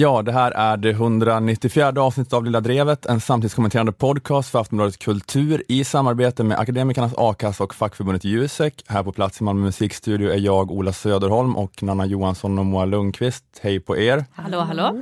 [0.00, 4.98] Ja, det här är det 194 avsnittet av Lilla Drevet, en samtidskommenterande podcast för Aftonbladet
[4.98, 8.84] Kultur i samarbete med Akademikernas A-kassa och fackförbundet Jusek.
[8.86, 12.84] Här på plats i Malmö musikstudio är jag, Ola Söderholm och Nanna Johansson och Moa
[12.84, 13.44] Lundqvist.
[13.62, 14.24] Hej på er!
[14.32, 15.00] Hallå, hallå!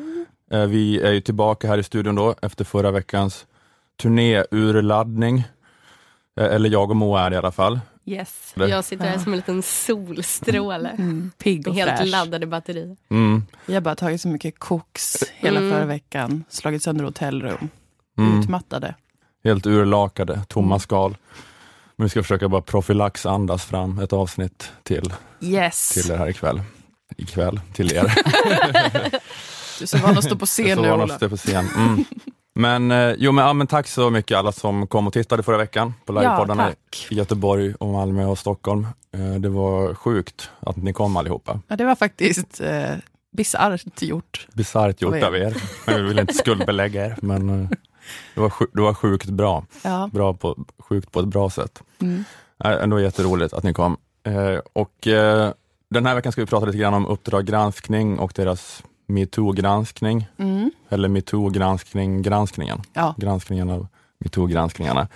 [0.52, 3.46] Eh, Vi är ju tillbaka här i studion då efter förra veckans
[4.02, 5.38] turnéurladdning.
[6.40, 7.80] Eh, Eller jag och Moa är det i alla fall.
[8.08, 8.52] Yes.
[8.56, 8.68] Eller?
[8.68, 10.88] Jag sitter här som en liten solstråle.
[10.88, 12.08] Mm, pigg och Helt fräsch.
[12.08, 12.96] laddade batterier.
[13.10, 13.42] Mm.
[13.66, 15.72] Jag har bara tagit så mycket koks hela Mm.
[15.72, 16.44] förra veckan.
[16.48, 17.68] Slagit sönder hotellrum.
[18.18, 18.40] Mm.
[18.40, 18.94] Utmattade.
[19.44, 21.16] Helt urlakade, tomma skal.
[21.96, 25.88] Men vi ska försöka bara profylax andas fram ett avsnitt till, Yes!
[25.88, 26.62] till er här ikväll.
[27.16, 28.14] Ikväll, till er.
[29.78, 31.18] Du är så van att stå på scen Så nu Ola.
[32.58, 35.56] Men, eh, jo, men, ja, men tack så mycket alla som kom och tittade förra
[35.56, 37.06] veckan på Ja, livepoddarna tack.
[37.10, 38.86] i Göteborg, och Malmö och Stockholm.
[39.14, 41.60] Eh, det var sjukt att ni kom allihopa.
[41.68, 42.90] Ja, det var faktiskt eh,
[43.32, 44.46] bisarrt gjort.
[44.54, 45.26] Bisarrt gjort Av er.
[45.26, 45.62] av er.
[45.86, 47.68] Vi vill inte skuldbelägga er, men eh,
[48.34, 49.64] det, var sju- det var sjukt bra.
[49.82, 50.10] Ja.
[50.12, 51.82] bra på, sjukt på ett bra sätt.
[52.00, 52.24] Mm.
[52.64, 53.96] Ändå jätteroligt att ni kom.
[54.26, 55.52] Eh, och eh,
[55.90, 60.70] den här veckan ska vi prata lite grann om Uppdrag granskning och deras metoo-granskning, Mm.
[60.88, 63.14] eller metoo-granskning, granskningen, Ja.
[63.18, 63.86] granskningen av
[64.24, 65.08] metoo-granskningarna.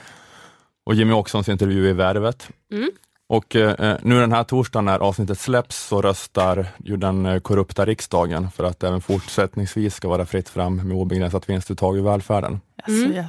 [0.84, 2.48] Och Jimmy Åkessons intervju i Värvet.
[2.72, 2.90] Mm.
[3.28, 7.84] Och eh, nu den här torsdagen när avsnittet släpps så röstar ju den eh, korrupta
[7.86, 12.60] riksdagen för att även fortsättningsvis ska vara fritt fram med obegränsat vinstuttag i välfärden.
[12.88, 13.24] Mm.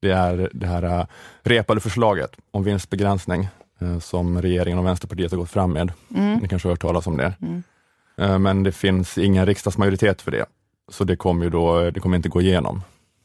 [0.00, 1.06] Det är det här äh,
[1.42, 3.48] repade förslaget om vinstbegränsning
[3.80, 5.92] äh, som regeringen och Vänsterpartiet har gått fram med.
[6.14, 6.38] Mm.
[6.38, 7.34] Ni kanske har hört talas om det.
[7.42, 7.62] Mm.
[8.18, 10.46] Äh, Men det finns ingen riksdagsmajoritet för det.
[10.92, 12.82] Så det kommer ju då, det kommer inte gå igenom.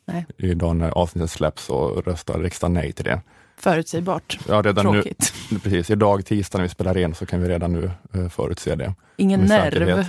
[0.08, 0.26] Nej.
[0.38, 3.22] Idag när avsnittet släpps så röstar riksdagen nej till det.
[3.58, 4.40] Förutsägbart.
[4.48, 5.34] Ja, redan Tråkigt.
[5.52, 8.76] nu, precis, idag tisdag när vi spelar in så kan vi redan nu äh, förutse
[8.76, 8.94] det.
[9.18, 9.72] Ingen Med nerv.
[9.72, 10.08] säkerhet.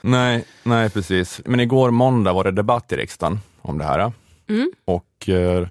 [0.00, 1.40] Nej, nej precis.
[1.44, 4.12] Men igår måndag var det debatt i riksdagen om det här.
[4.48, 4.70] Mm.
[4.84, 5.68] Och eh,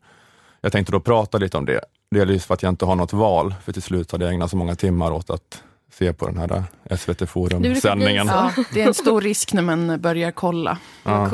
[0.61, 1.79] jag tänkte då prata lite om det.
[2.11, 4.57] Delvis för att jag inte har något val, för till slut hade jag ägnat så
[4.57, 5.63] många timmar åt att
[5.97, 8.27] se på den här eh, SVT Forum-sändningen.
[8.27, 10.77] Ja, det är en stor risk när man börjar kolla.
[11.03, 11.29] Ja.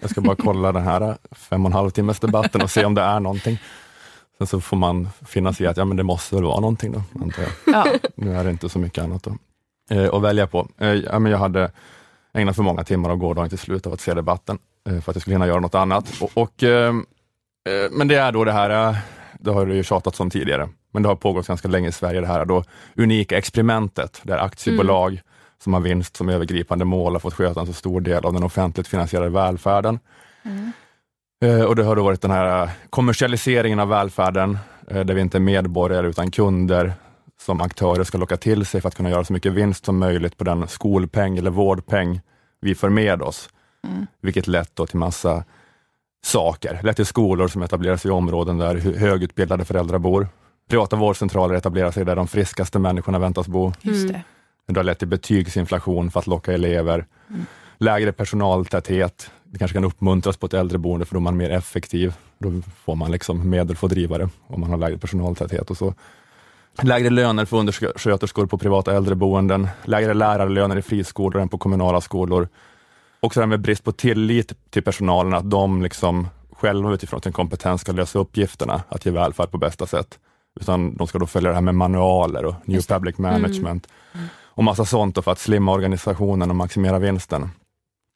[0.00, 2.84] Jag ska bara kolla den här eh, fem och en halv timmes debatten och se
[2.84, 3.58] om det är någonting.
[4.38, 6.92] Sen så får man finna sig i att ja, men det måste väl vara någonting
[6.92, 7.52] då, antar jag.
[7.74, 7.86] Ja.
[8.14, 9.36] Nu är det inte så mycket annat då.
[9.90, 10.68] Eh, att välja på.
[10.78, 11.70] Eh, ja, men jag hade
[12.32, 14.58] ägnat för många timmar av gårdagen till slut av att se debatten,
[14.88, 16.12] eh, för att jag skulle hinna göra något annat.
[16.20, 16.94] Och, och, eh,
[17.68, 18.96] eh, men det är då det här, eh,
[19.44, 22.20] det har det ju tjatats om tidigare, men det har pågått ganska länge i Sverige,
[22.20, 22.64] det här då
[22.96, 25.20] unika experimentet, där aktiebolag
[25.58, 28.42] som har vinst som övergripande mål har fått sköta en så stor del av den
[28.42, 29.98] offentligt finansierade välfärden.
[30.42, 30.72] Mm.
[31.44, 34.58] Eh, Och det har då varit den här kommersialiseringen av välfärden,
[34.90, 36.92] eh, där vi inte är medborgare utan kunder
[37.40, 40.36] som aktörer ska locka till sig för att kunna göra så mycket vinst som möjligt
[40.36, 42.20] på den skolpeng eller vårdpeng
[42.60, 43.48] vi får med oss.
[43.86, 44.06] Mm.
[44.22, 45.44] Vilket lett då till massa
[46.24, 46.80] saker.
[46.82, 50.28] Lett till skolor som etablerar sig i områden där hö- högutbildade föräldrar bor.
[50.70, 53.72] Privata vårdcentraler etablerar sig där de friskaste människorna väntas bo.
[53.80, 54.12] Just Mm.
[54.12, 54.72] det.
[54.72, 57.06] Det har lett till betygsinflation för att locka elever.
[57.30, 57.46] Mm.
[57.78, 59.30] Lägre personaltäthet.
[59.44, 62.14] Det kanske kan uppmuntras på ett äldreboende för då är man mer effektiv.
[62.38, 62.52] Då
[62.84, 65.94] får man liksom medelfördrivare om man har lägre personaltäthet och så.
[66.82, 69.68] Lägre löner för undersköterskor på privata äldreboenden.
[69.84, 72.48] Lägre lärarlöner i friskolor än på kommunala skolor.
[73.24, 77.22] Och så det här med brist på tillit till personalen, att de liksom själva utifrån
[77.22, 80.18] sin kompetens ska lösa uppgifterna att ge välfärd på bästa sätt.
[80.60, 83.88] Utan de ska då följa det här med manualer och new public management
[84.44, 87.50] och massa sånt då för att slimma organisationen och maximera vinsten.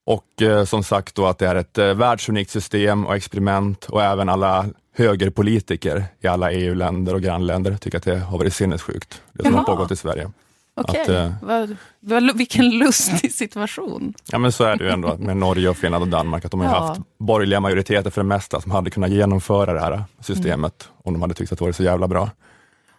[0.06, 4.02] Och eh, som sagt då att det är ett eh, världsunikt system och experiment och
[4.02, 9.42] även alla högerpolitiker i alla EU-länder och grannländer tycker att det har varit sinnessjukt, det
[9.42, 9.76] som har Jaha.
[9.76, 10.30] pågått i Sverige.
[10.80, 14.14] Okej, Att, eh, vad, vad, vilken lustig situation.
[14.32, 16.60] Ja men så är det ju ändå med Norge, och Finland och Danmark, att de
[16.60, 16.86] har Ja.
[16.86, 21.22] haft borgerliga majoriteter för det mesta som hade kunnat genomföra det här systemet om de
[21.22, 22.30] hade tyckt att det var så jävla bra.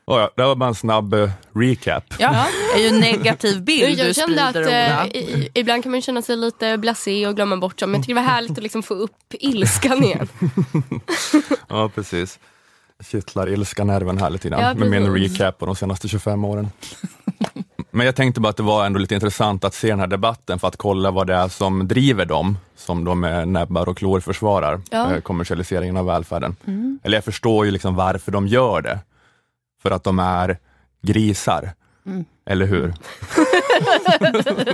[0.05, 2.03] Och ja, det var bara en snabb eh, recap.
[2.19, 2.45] Ja,
[2.75, 6.01] det är ju en negativ bild du Jag kände att eh, i, ibland kan man
[6.01, 7.91] känna sig lite blasé och glömma bort dem.
[7.91, 10.27] Men jag tycker det var härligt att liksom få upp ilskan igen.
[11.67, 12.39] Ja, precis.
[13.11, 16.67] Kittlar ilska nerven här lite grann Ja, med min recap på de senaste 25 åren.
[17.91, 20.59] Men jag tänkte bara att det var ändå lite intressant att se den här debatten
[20.59, 24.19] för att kolla vad det är som driver dem, som de med näbbar och klor
[24.19, 25.13] försvarar Ja.
[25.15, 26.55] eh, kommersialiseringen av välfärden.
[26.67, 26.99] Mm.
[27.03, 28.99] Eller jag förstår ju liksom varför de gör det.
[29.81, 30.57] För att de är
[31.01, 31.71] grisar.
[32.05, 32.25] Mm.
[32.45, 32.93] Eller hur?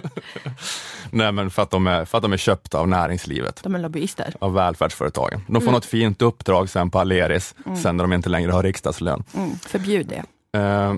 [1.12, 3.80] Nej men för att, de är, för att de är köpta av näringslivet De är
[3.80, 4.34] lobbyister.
[4.40, 5.42] av välfärdsföretagen.
[5.48, 5.74] De får Mm.
[5.74, 7.78] något fint uppdrag sen på Aleris, Mm.
[7.78, 9.24] sen när de inte längre har riksdagslön.
[9.38, 9.56] Mm.
[9.60, 10.24] Förbjud det.
[10.60, 10.94] Eh,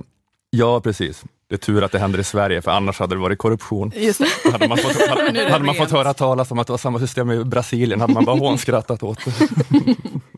[0.49, 1.23] ja, precis.
[1.49, 3.91] Det är tur att det händer i Sverige, för annars hade det varit korruption.
[3.95, 4.51] Just det.
[4.51, 7.31] Hade man fått, hade, hade man fått höra talas om att det var samma system
[7.31, 9.31] i Brasilien, hade man bara hånskrattat åt det.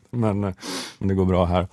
[0.09, 0.53] men, eh,
[0.97, 1.67] men det går bra här.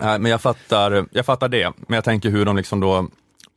[0.00, 3.08] Nej, men jag fattar, jag fattar det, men jag tänker hur de liksom då,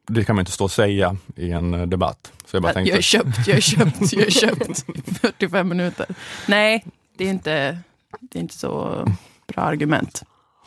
[0.07, 2.31] det kan man inte stå och säga i en eh, debatt.
[2.45, 5.69] Så jag bara Jag tänkte, är köpt, jag är köpt, jag är köpt i 45
[5.69, 6.05] minuter.
[6.47, 6.85] Nej,
[7.17, 7.79] det är inte,
[8.19, 9.05] det är inte så
[9.47, 10.23] bra argument.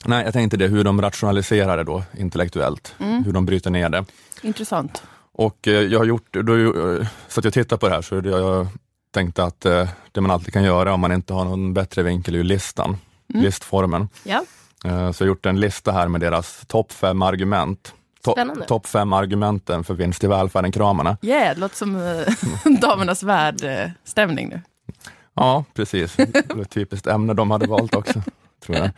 [0.07, 3.25] Nej, jag tänkte det, hur de rationaliserar det då intellektuellt, Mm.
[3.25, 4.05] hur de bryter ner det.
[4.43, 5.03] Intressant.
[5.33, 8.21] Och eh, jag har gjort, då, eh, så att jag tittar på det här, så
[8.21, 8.67] det jag
[9.15, 12.35] tänkte att eh, det man alltid kan göra om man inte har någon bättre vinkel
[12.35, 12.97] är ju listan,
[13.35, 13.45] Mm.
[13.45, 14.09] listformen.
[14.25, 14.45] Ja.
[14.83, 17.95] Så jag har gjort en lista här med deras topp fem argument.
[18.25, 18.65] To-.
[18.67, 21.17] Topp fem argumenten för vinst i välfärden, kramarna.
[21.23, 21.93] Yeah, det låter som
[22.81, 24.61] Damernas värld-stämning nu.
[25.35, 26.17] Ja, precis.
[26.17, 28.23] Det är ett typiskt ämne de hade valt också.
[28.65, 28.91] Tror jag.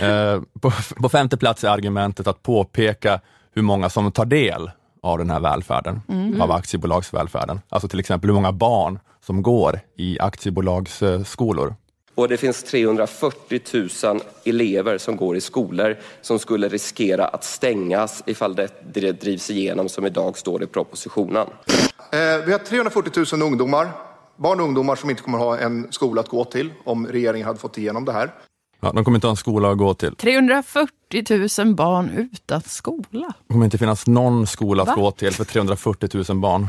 [0.34, 0.72] Eh, På,
[1.02, 3.20] på femte plats är argumentet att påpeka
[3.52, 4.70] hur många som tar del
[5.02, 6.00] av den här välfärden,
[6.40, 7.60] av aktiebolagsvälfärden.
[7.68, 11.74] Alltså till exempel hur många barn som går i aktiebolagsskolor.
[12.14, 13.60] Och det finns 340
[14.04, 19.50] 000 elever som går i skolor som skulle riskera att stängas ifall det, det drivs
[19.50, 21.46] igenom som idag står i propositionen.
[22.12, 23.88] Eh, Vi har 340 000 ungdomar,
[24.36, 27.58] barn och ungdomar som inte kommer ha en skola att gå till om regeringen hade
[27.58, 28.30] fått igenom det här.
[28.80, 30.16] Ja, de kommer inte ha en skola att gå till.
[30.16, 33.32] 340 000 barn utan skola.
[33.46, 34.94] Det kommer inte finnas någon skola att Va?
[34.94, 36.66] gå till för 340 000 barn.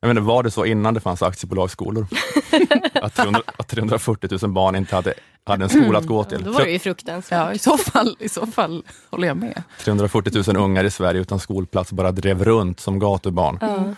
[0.00, 2.06] Jag inte, var det så innan det fanns aktiebolagsskolor?
[2.94, 5.14] att, 300, att 340 000 barn inte hade,
[5.44, 6.44] hade en skola att gå till.
[6.44, 7.38] Då var det ju fruktansvärt.
[7.38, 9.62] Ja, i så fall, i så fall håller jag med.
[9.80, 13.58] 340 000 ungar i Sverige utan skolplats bara drev runt som gatubarn.
[13.60, 13.94] Ja.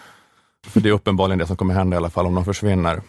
[0.66, 3.02] För det är uppenbarligen det som kommer hända i alla fall om de försvinner.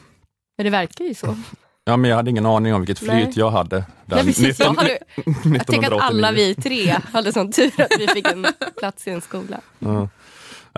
[0.57, 1.37] Men det verkar ju så.
[1.85, 3.31] Ja, men jag hade ingen aning om vilket flyt Nej.
[3.35, 3.83] jag hade.
[4.05, 4.99] Nej, precis, 19, jag, hade,
[5.57, 6.33] jag tänker att alla 1989.
[6.35, 8.47] vi tre hade sån tur att vi fick en
[8.77, 9.61] plats i en skola.
[9.79, 10.07] Ja.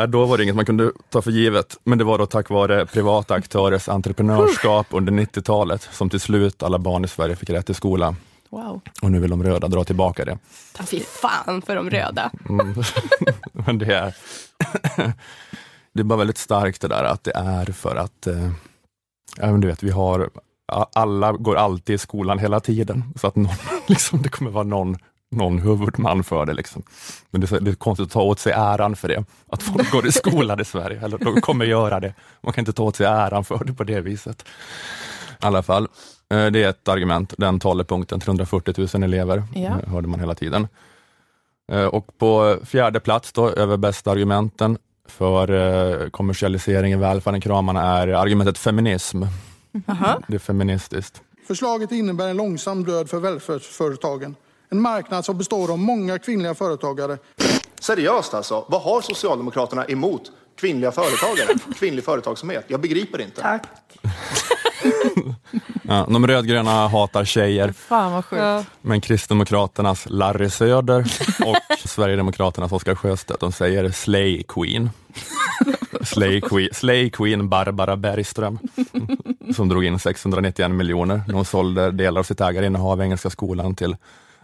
[0.07, 2.85] Då var det inget man kunde ta för givet, men det var då tack vare
[2.85, 7.75] privata aktörers entreprenörskap under 90-talet som till slut alla barn i Sverige fick rätt till
[7.75, 8.15] skola.
[8.49, 8.81] Wow.
[9.01, 10.37] Och nu vill de röda dra tillbaka det.
[10.85, 12.31] Fy fan för de röda.
[12.49, 12.75] Mm.
[13.51, 14.15] Men det är,
[15.93, 18.51] det är bara väldigt starkt det där att det är för att, eh,
[19.37, 20.29] ja, du vet, vi har,
[20.93, 23.53] alla går alltid i skolan hela tiden, så att någon,
[23.87, 24.97] liksom, det kommer vara någon,
[25.31, 26.53] någon huvudman för det.
[26.53, 26.83] Liksom.
[27.31, 29.91] Men det är, det är konstigt att ta åt sig äran för det, att folk
[29.91, 32.13] går i skolan i Sverige, eller de kommer göra det.
[32.43, 34.45] Man kan inte ta åt sig äran för det på det viset.
[35.43, 35.83] I alla fall,
[36.31, 39.61] eh, det är ett argument, den talepunkten, 340 000 elever, Ja.
[39.61, 40.67] eh, hörde man hela tiden.
[41.71, 44.77] Eh, Och på fjärde plats då, över bästa argumenten
[45.07, 49.23] för kommersialisering i välfärden, kramarna, är argumentet feminism.
[50.27, 51.21] Det är feministiskt.
[51.47, 54.35] Förslaget innebär en långsam död för välfärdsföretagen.
[54.69, 57.17] En marknad som består av många kvinnliga företagare.
[57.79, 61.57] Seriöst alltså, vad har Socialdemokraterna emot kvinnliga företagare?
[61.75, 62.65] Kvinnlig företagsamhet?
[62.67, 63.41] Jag begriper inte.
[63.41, 63.67] Tack.
[65.83, 68.41] Ja, de rödgröna hatar tjejer, Fan vad sjukt.
[68.41, 68.63] Ja.
[68.81, 70.99] men Kristdemokraternas Larry Söder
[71.45, 74.89] och Sverigedemokraternas Oscar Sjöstedt, de säger Slay Queen.
[76.03, 78.59] Slay Queen, Slay Queen Barbara Bergström,
[79.55, 83.75] som drog in 691 miljoner när hon sålde delar av sitt ägarinnehav i Engelska skolan
[83.75, 83.95] till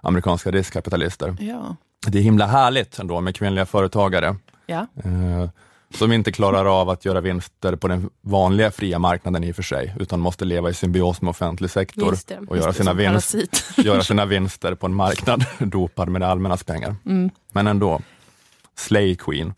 [0.02, 1.36] amerikanska riskkapitalister.
[1.40, 1.76] Ja.
[2.08, 4.36] Det är himla härligt ändå med kvinnliga företagare
[4.66, 4.88] ja.
[5.04, 5.50] eh,
[5.94, 9.64] som inte klarar av att göra vinster på den vanliga fria marknaden i och för
[9.64, 12.38] sig, utan måste leva i symbios med offentlig sektor det.
[12.48, 13.36] och göra sina, vinst,
[13.78, 16.96] göra sina vinster på en marknad dopad med det allmännas pengar.
[17.06, 17.30] Mm.
[17.52, 18.02] Men ändå,
[18.76, 19.54] Slay Queen.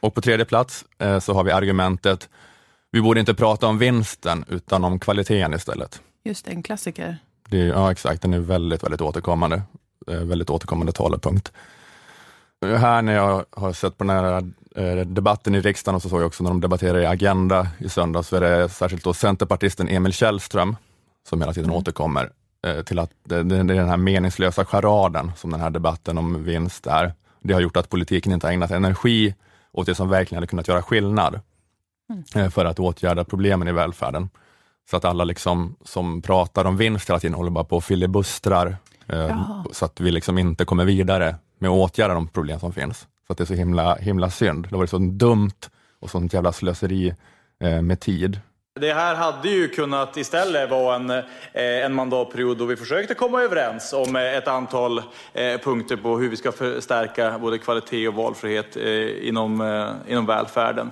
[0.00, 2.28] Och på tredje plats eh, så har vi argumentet,
[2.90, 6.00] vi borde inte prata om vinsten utan om kvaliteten istället.
[6.24, 7.18] Just det, en klassiker.
[7.48, 8.22] Det ja, exakt.
[8.22, 9.62] Den är väldigt, väldigt återkommande.
[10.06, 11.52] Eh, väldigt återkommande talepunkt.
[12.66, 16.20] Här när jag har sett på den här eh, debatten i riksdagen och så såg
[16.20, 19.88] jag också när de debatterar i Agenda i söndags, så är det särskilt då centerpartisten
[19.88, 20.76] Emil Källström
[21.28, 22.30] som hela tiden återkommer
[22.66, 26.86] eh, till att det är den här meningslösa charaden som den här debatten om vinst
[26.86, 27.12] är.
[27.42, 29.34] Det har gjort att politiken inte har ägnat energi
[29.72, 31.40] åt det som verkligen hade kunnat göra skillnad
[32.34, 34.28] eh, för att åtgärda problemen i välfärden.
[34.90, 38.76] Så att alla liksom som pratar om vinst hela tiden håller bara på och filibustrar
[39.06, 39.64] eh, Jaha.
[39.72, 43.06] så att vi liksom inte kommer vidare med att åtgärda de problem som finns.
[43.26, 44.66] Så att det är så himla, himla synd.
[44.70, 45.68] Det var så dumt
[46.00, 47.14] och sånt jävla slöseri
[47.60, 48.40] eh, med tid.
[48.74, 51.24] Det här hade ju kunnat istället vara en, eh,
[51.54, 54.98] en mandatperiod då vi försökte komma överens om eh, ett antal
[55.32, 58.76] eh, punkter på hur vi ska förstärka både kvalitet och valfrihet
[59.20, 59.52] inom,
[60.08, 60.90] inom välfärden.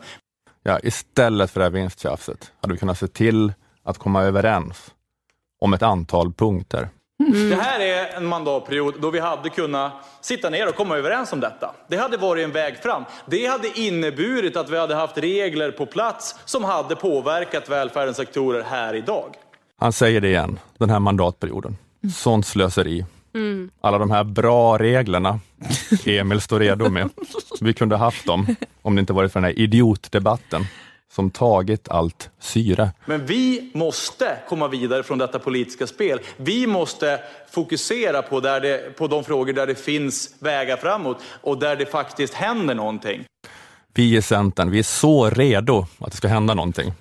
[0.62, 3.52] Ja, istället för det här vinsttjafset hade vi kunnat se till
[3.84, 4.94] att komma överens
[5.60, 6.88] om ett antal punkter.
[7.26, 11.40] Det här är en mandatperiod då vi hade kunnat sitta ner och komma överens om
[11.40, 11.74] detta.
[11.88, 13.04] Det hade varit en väg fram.
[13.26, 18.62] Det hade inneburit att vi hade haft regler på plats som hade påverkat välfärdens sektorer
[18.62, 19.34] här idag.
[19.78, 21.76] Han säger det igen, den här mandatperioden.
[22.14, 23.04] Sånt slöseri.
[23.80, 25.40] Alla de här bra reglerna
[26.06, 27.10] Emil står redo med.
[27.60, 30.66] Vi kunde haft dem om det inte varit för den här idiotdebatten
[31.12, 32.90] som tagit allt syre.
[33.06, 36.20] Men vi måste komma vidare från detta politiska spel.
[36.36, 41.58] Vi måste fokusera på, där det, på de frågor där det finns vägar framåt och
[41.58, 43.24] där det faktiskt händer någonting.
[43.94, 46.92] Vi i Centern, vi är så redo att det ska hända någonting.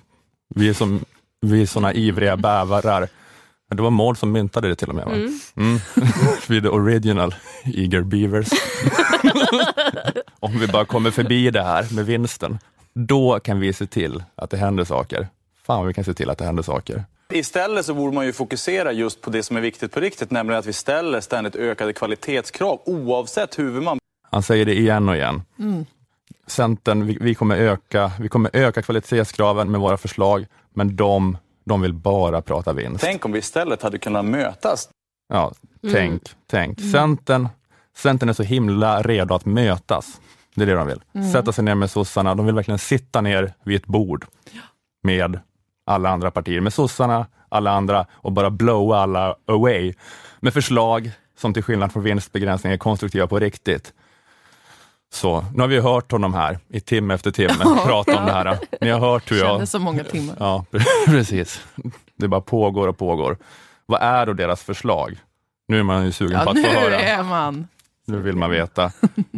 [0.54, 1.04] Vi är, som,
[1.40, 3.08] vi är såna ivriga bävarar.
[3.70, 5.04] Det var Maud som myntade det till och med.
[5.04, 5.12] Va?
[5.12, 5.78] Mm.
[6.48, 7.34] vi är the original
[7.64, 8.48] eager beavers.
[10.40, 12.58] Om vi bara kommer förbi det här med vinsten,
[13.06, 15.28] då kan vi se till att det händer saker.
[15.62, 17.04] Fan vi kan se till att det händer saker.
[17.32, 20.58] Istället så borde man ju fokusera just på det som är viktigt på riktigt, nämligen
[20.58, 23.98] att vi ställer ständigt ökade kvalitetskrav oavsett huvudman.
[24.30, 25.42] Han säger det igen och igen.
[26.46, 31.80] Centern, vi, vi, kommer öka, vi kommer öka kvalitetskraven med våra förslag, men de, de
[31.80, 33.04] vill bara prata vinst.
[33.04, 34.88] Tänk om vi istället hade kunnat mötas.
[35.28, 35.52] Ja,
[35.92, 36.80] tänk, tänk.
[36.80, 37.48] Centern,
[37.96, 40.20] Centern är så himla redo att mötas.
[40.58, 41.32] Det är det de vill.
[41.32, 42.34] Sätta sig ner med sossarna.
[42.34, 44.26] De vill verkligen sitta ner vid ett bord
[45.02, 45.38] med
[45.86, 49.94] alla andra partier, med sossarna, alla andra och bara blowa alla away
[50.40, 53.92] med förslag som till skillnad från vinstbegränsning är konstruktiva på riktigt.
[55.12, 58.58] Så, nu har vi hört honom här i timme efter timme prata om det här.
[58.80, 59.46] Ni har hört hur jag...
[59.48, 60.36] Kändes så många timmar.
[60.38, 60.64] Ja,
[61.06, 61.60] precis.
[62.16, 63.36] Det bara pågår och pågår.
[63.86, 65.18] Vad är då deras förslag?
[65.68, 67.00] Nu är man ju sugen på Ja, att nu få höra.
[67.00, 67.68] är man.
[68.08, 68.92] Nu vill man veta.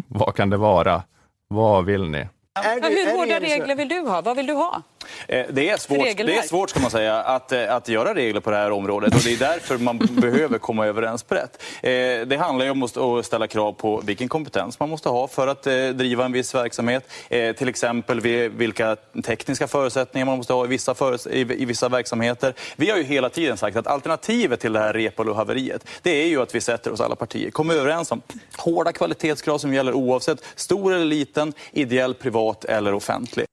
[0.09, 1.03] Vad kan det vara?
[1.49, 2.29] Vad vill ni?
[2.55, 4.21] Ja, hur hårda regler vill du ha?
[4.21, 4.83] Vad vill du ha?
[5.29, 8.40] Eh, Det är, svårt, det är svårt ska man säga att, eh, att göra regler
[8.40, 11.62] på det här området och det är därför man behöver komma överens brett.
[11.83, 11.90] Eh,
[12.26, 15.62] Det handlar ju om att ställa krav på vilken kompetens man måste ha för att
[15.95, 17.11] driva en viss verksamhet.
[17.29, 22.55] Till exempel vilka tekniska förutsättningar man måste ha i vissa, i vissa verksamheter.
[22.76, 26.43] Vi har ju hela tiden sagt att alternativet till det här Reepalu-haveriet det är ju
[26.43, 28.23] att vi sätter oss alla partier, kommer överens om
[28.57, 33.47] hårda kvalitetskrav som gäller oavsett stor eller liten, ideell, privat eller offentlig.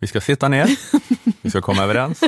[0.00, 0.68] Vi ska sitta ner,
[1.42, 2.20] vi ska komma överens.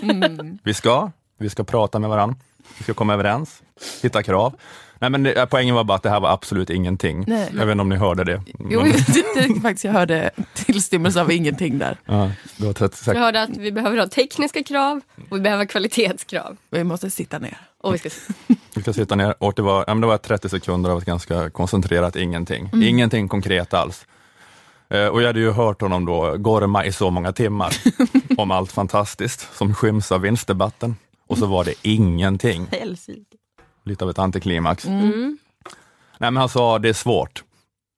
[0.63, 2.37] Vi ska, vi ska prata med varandra,
[2.79, 3.63] vi ska komma överens,
[4.03, 4.55] hitta krav.
[4.99, 7.25] Nej, men det, poängen var bara att det här var absolut ingenting.
[7.27, 7.49] Nej.
[7.59, 8.43] Jag vet inte om ni hörde det.
[8.71, 8.93] Jo, Men-
[9.55, 11.97] det, faktiskt, jag hörde tillstymmelse av ingenting där.
[12.05, 13.07] ja, det var 36.
[13.17, 15.01] Jag hörde att vi behöver ha tekniska krav
[15.31, 16.57] och vi behöver kvalitetskrav.
[16.71, 17.59] Vi måste sitta ner.
[17.81, 18.11] Och vi ska...
[18.75, 21.05] Vi ska sitta ner och det var, ja, men det var 30 sekunder av ett
[21.05, 22.71] ganska koncentrerat ingenting.
[22.83, 24.07] Ingenting konkret alls.
[24.93, 27.73] Eh, och jag hade ju hört honom då gorma i så många timmar
[28.37, 30.97] om allt fantastiskt som skyms av vinstdebatten.
[31.27, 32.69] Och så var det ingenting.
[33.85, 34.87] Lite av ett antiklimax.
[34.87, 35.39] Mm.
[36.19, 37.45] Nej men han sa, det är svårt.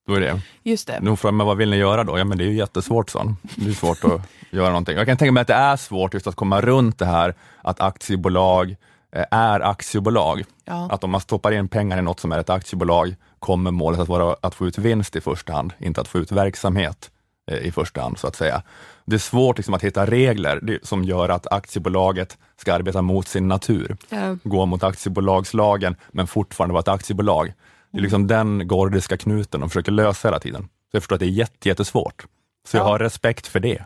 [0.07, 0.41] Då är det.
[0.63, 0.99] Just det.
[1.01, 2.17] Nu frågade jag, men vad vill ni göra då?
[2.17, 3.35] Ja men det är ju jättesvårt, sa.
[3.55, 4.97] Det är svårt att göra någonting.
[4.97, 7.81] Jag kan tänka mig att det är svårt just att komma runt det här att
[7.81, 8.75] aktiebolag
[9.15, 10.43] eh, är aktiebolag.
[10.65, 10.89] Ja.
[10.91, 14.07] Att om man stoppar in pengar i något som är ett aktiebolag kommer målet att
[14.07, 17.11] vara att få ut vinst i första hand, inte att få ut verksamhet
[17.51, 18.63] eh, i första hand så att säga.
[19.05, 23.47] Det är svårt liksom, att hitta regler som gör att aktiebolaget ska arbeta mot sin
[23.47, 24.37] natur, Ja.
[24.43, 27.53] gå mot aktiebolagslagen men fortfarande vara ett aktiebolag.
[27.91, 30.61] Det är liksom den gordiska knuten de försöker lösa hela tiden.
[30.63, 32.25] Så jag förstår att det är jätte, jättesvårt.
[32.67, 33.85] Så jag har respekt för det,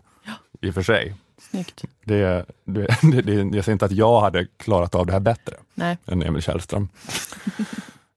[0.62, 1.16] i och för sig.
[1.52, 1.84] Snyggt.
[2.06, 5.56] Det, det, det, det, jag säger inte att jag hade klarat av det här bättre
[5.74, 5.98] Nej.
[6.08, 6.90] än Emil Källström.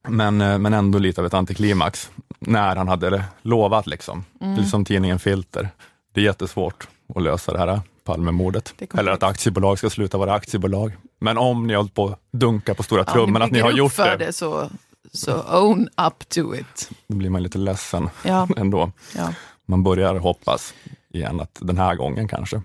[0.08, 3.86] Men, eh, men ändå lite av ett antiklimax när han hade lovat.
[3.86, 4.24] Liksom.
[4.40, 4.54] Mm.
[4.56, 5.68] Det är som tidningen Filter.
[6.14, 8.64] Det är jättesvårt att lösa det här Palmemordet.
[8.64, 8.98] Det är komplext.
[9.00, 10.92] Eller att aktiebolag ska sluta vara aktiebolag.
[11.20, 13.70] Men om ni har hållit på att dunka på stora Ja, trumman att ni har
[13.72, 14.70] gjort för det, det så,
[15.12, 16.90] så own up to it.
[17.06, 18.90] då blir man lite ledsen Ja, ändå.
[19.16, 19.28] ja.
[19.66, 20.74] Man börjar hoppas
[21.12, 22.62] igen att den här gången kanske.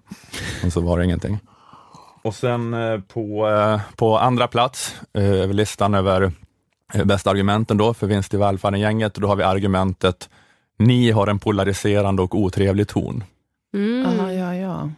[0.66, 1.40] Och så var det ingenting.
[2.24, 6.30] Och sen eh, på, eh, på andra plats eh, över listan över eh,
[7.06, 10.30] bästa argumenten då för vinst i välfärden-gänget, då har vi argumentet
[10.80, 13.24] ni har en polariserande och otrevlig ton.
[13.74, 14.06] Mm.
[14.06, 14.90] Aha, ja, ja.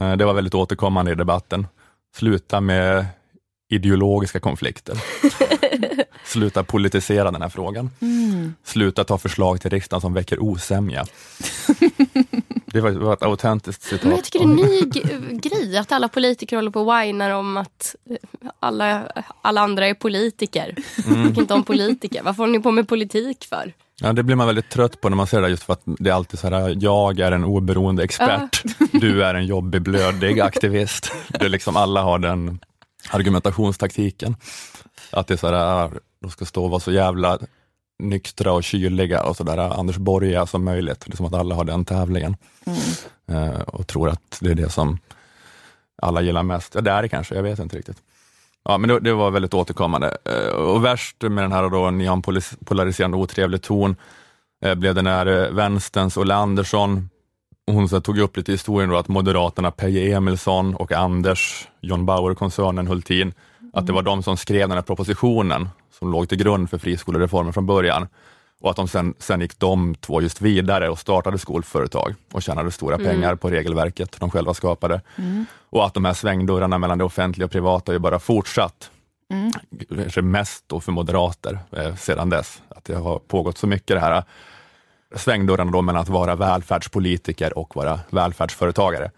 [0.00, 1.66] Eh, Det var väldigt återkommande i debatten.
[2.16, 3.06] Sluta med
[3.70, 4.96] ideologiska konflikter.
[6.24, 7.90] Sluta politisera den här frågan.
[8.00, 8.54] Mm.
[8.64, 11.04] Sluta ta förslag till riksdagen som väcker osämja.
[12.74, 14.02] Det var, ett autentiskt citat.
[14.02, 17.30] Men jag tycker det är en ny grej att alla politiker håller på och whinar
[17.30, 17.96] om att
[18.60, 19.08] alla,
[19.42, 20.74] alla andra är politiker.
[21.06, 21.38] Mm.
[21.38, 22.22] Inte om politiker.
[22.22, 23.72] Varför håller ni på med politik för?
[24.00, 26.10] Ja, det blir man väldigt trött på när man ser det, just för att det
[26.10, 28.62] är alltid så här, jag är en oberoende expert,
[28.92, 31.12] du är en jobbig, blödig aktivist.
[31.28, 32.58] Det är liksom, alla har den
[33.10, 34.36] argumentationstaktiken.
[35.10, 35.90] Att det är så här,
[36.20, 37.38] de ska stå och vara så jävla
[38.04, 41.04] nyktra och kyliga och sådär Anders Borga som möjligt.
[41.06, 42.36] Det är som att alla har den tävlingen
[43.28, 44.98] eh, och tror att det är det som
[46.02, 46.74] alla gillar mest.
[46.74, 48.02] Ja, det är det kanske, jag vet inte riktigt.
[48.64, 50.16] Ja, men det, det var väldigt återkommande.
[50.24, 53.96] Eh, och värst med den här då neonpolariserande otrevlig ton
[54.64, 57.10] eh, blev det när eh, vänsterns Olle Andersson,
[57.66, 62.06] hon så här, tog upp lite historien då att Moderaterna Peje Emilsson och Anders, John
[62.06, 63.32] Bauer-koncernen Hultin,
[63.74, 67.52] att det var de som skrev den här propositionen som låg till grund för friskolereformen
[67.52, 68.08] från början
[68.60, 72.70] och att de sen, sen gick de två just vidare och startade skolföretag och tjänade
[72.70, 75.00] stora pengar på regelverket de själva skapade.
[75.70, 78.90] Och att de här svängdörrarna mellan det offentliga och privata ju bara fortsatt.
[79.96, 84.00] Kanske mest då för moderater eh, sedan dess, att det har pågått så mycket det
[84.00, 84.22] här eh,
[85.16, 89.10] svängdörrarna då mellan att vara välfärdspolitiker och vara välfärdsföretagare.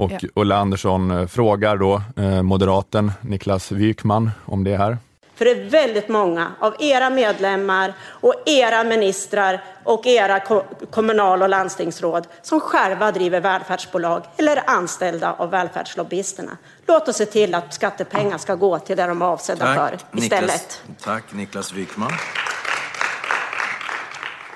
[0.00, 0.18] Och Ja.
[0.34, 4.98] Ulla Andersson eh, frågar då eh, moderaten Niklas Wykman om det här.
[5.34, 11.42] För det är väldigt många av era medlemmar och era ministrar och era ko- kommunal
[11.42, 16.56] och landstingsråd som själva driver välfärdsbolag eller är anställda av välfärdslobbyisterna.
[16.86, 20.50] Låt oss se till att skattepengar ska gå till det de är avsedda för istället.
[20.50, 22.10] Niklas, tack, Niklas Wykman.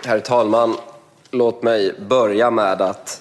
[0.07, 0.77] Herr talman,
[1.31, 3.21] låt mig börja med att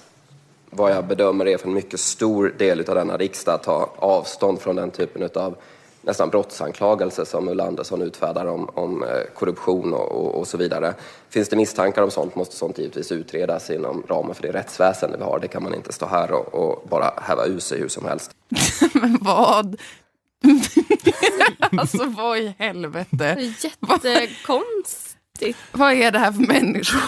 [0.76, 4.76] vad jag bedömer är för en mycket stor del av denna riksdag ta avstånd från
[4.76, 5.56] den typen av
[6.02, 10.94] nästan brottsanklagelser som Ulla Andersson utfärdar om, om eh, korruption och, och, och så vidare.
[11.30, 15.24] Finns det misstankar om sånt måste sånt givetvis utredas inom ramen för det rättsväsende vi
[15.24, 15.40] har.
[15.40, 18.32] Det kan man inte stå här och, och bara häva ur sig hur som helst.
[18.94, 19.80] Men vad?
[21.78, 23.54] alltså vad i helvete?
[23.64, 25.13] Jättekonstigt.
[25.72, 27.02] Vad är det här för människor?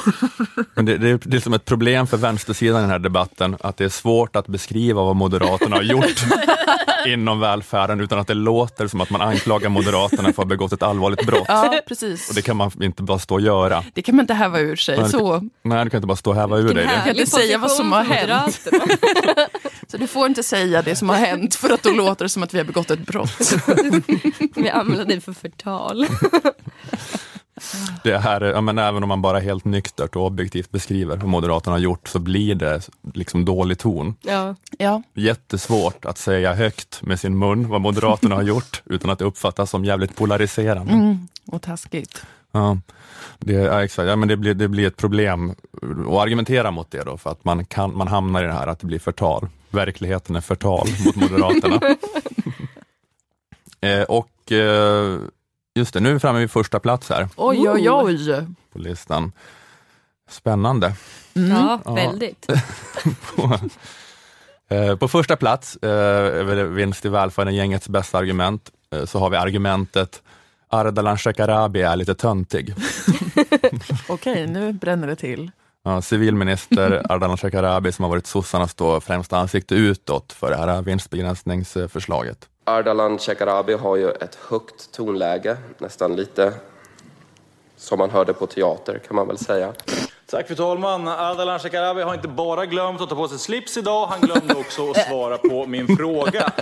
[0.75, 3.57] Men det, det, är- det är som ett problem för vänstersidan i den här debatten,
[3.61, 6.23] att det är svårt att beskriva vad Moderaterna har gjort
[7.07, 10.73] inom välfärden utan att det låter som att man anklagar Moderaterna för att ha begått
[10.73, 11.45] ett allvarligt brott.
[11.47, 12.29] Ja, precis.
[12.29, 13.83] Och det kan man inte bara stå och göra.
[13.93, 14.99] Det kan man inte häva ur sig.
[14.99, 17.01] Nej, Så, Nej, du kan inte bara stå och häva ur dig det.
[17.05, 18.67] kan inte säga vad som har hänt.
[19.87, 22.43] så du får inte säga det som har hänt för att då låter det som
[22.43, 23.53] att vi har begått ett brott.
[24.55, 26.07] Vi använder dig för förtal.
[28.03, 31.75] Det här, ja, men även om man bara helt nyktert och objektivt beskriver vad Moderaterna
[31.75, 34.15] har gjort så blir det liksom dålig ton.
[34.21, 34.55] Ja.
[34.77, 39.25] Ja, Jättesvårt att säga högt med sin mun vad Moderaterna har gjort utan att det
[39.25, 40.93] uppfattas som jävligt polariserande.
[40.93, 42.25] mm, och taskigt.
[42.51, 42.77] Ja,
[43.39, 44.07] det, ja, exakt.
[44.07, 45.49] Ja, men det, blir, det blir ett problem
[46.07, 48.79] att argumentera mot det då, för att man, kan, man hamnar i det här att
[48.79, 49.47] det blir förtal.
[49.69, 51.79] Verkligheten är förtal mot Moderaterna.
[53.81, 55.19] eh, och eh,
[55.75, 58.45] just det, nu är vi framme vid första plats här Oj, oj, oj.
[58.73, 59.31] på listan.
[60.29, 60.93] Spännande.
[61.33, 61.93] Ja, Ja.
[61.93, 62.47] väldigt.
[63.35, 63.59] på,
[64.75, 65.89] eh, på första plats, eh,
[66.39, 70.21] över vinst i välfärden, gängets bästa argument, eh, så har vi argumentet
[70.69, 72.73] Ardalan Shekarabi är lite töntig.
[74.07, 75.51] Okej, nu bränner det till.
[75.83, 80.81] Ja, civilminister Ardalan Shekarabi som har varit sossarnas då främsta ansikte utåt för det här
[80.81, 82.49] vinstbegränsningsförslaget.
[82.65, 86.53] Ardalan Shekarabi har ju ett högt tonläge, nästan lite
[87.77, 89.73] som man hörde på teater kan man väl säga.
[90.25, 91.07] Tack fru talman.
[91.07, 94.91] Ardalan Shekarabi har inte bara glömt att ta på sig slips idag, han glömde också
[94.91, 96.51] att svara på min fråga.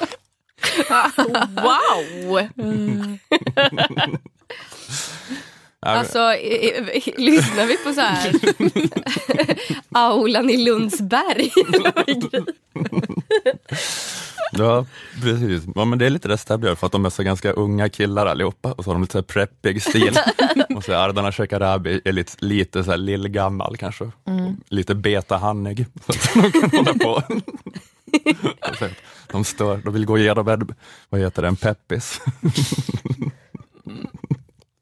[1.63, 2.47] Wow!
[5.85, 8.31] Ja, Alltså, i- i- lyssnar vi på så här
[9.91, 11.51] aulan i Lundsberg?
[14.57, 14.85] Ja,
[15.21, 15.63] precis.
[15.75, 18.25] Ja, men det är lite det stämmer för att de är så ganska unga killar
[18.25, 20.17] allihopa och så har de lite så här preppig stil.
[20.75, 24.11] och så är Ardalan Shekarabi är lite, lite så här lillgammal kanske.
[24.69, 25.85] Lite betahannig.
[26.05, 27.23] Så att de kan hålla på.
[28.79, 28.91] Så att
[29.31, 30.75] de stör, de vill gå igenom en,
[31.09, 32.21] vad heter det, en peppis.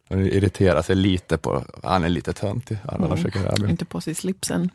[0.07, 3.69] De irriterar sig lite på, han är lite töntig, Ardalan Shekarabi.
[3.69, 4.69] Inte på sig slipsen.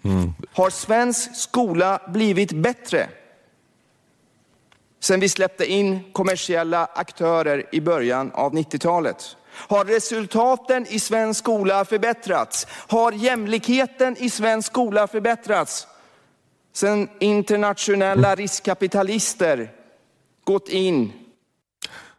[0.52, 3.09] Har svensk skola blivit bättre
[5.07, 9.37] sen vi släppte in kommersiella aktörer i början av 90-talet?
[9.51, 12.66] Har resultaten i svensk skola förbättrats?
[12.71, 15.87] Har jämlikheten i svensk skola förbättrats?
[16.73, 19.73] Sen internationella riskkapitalister
[20.45, 21.12] gått in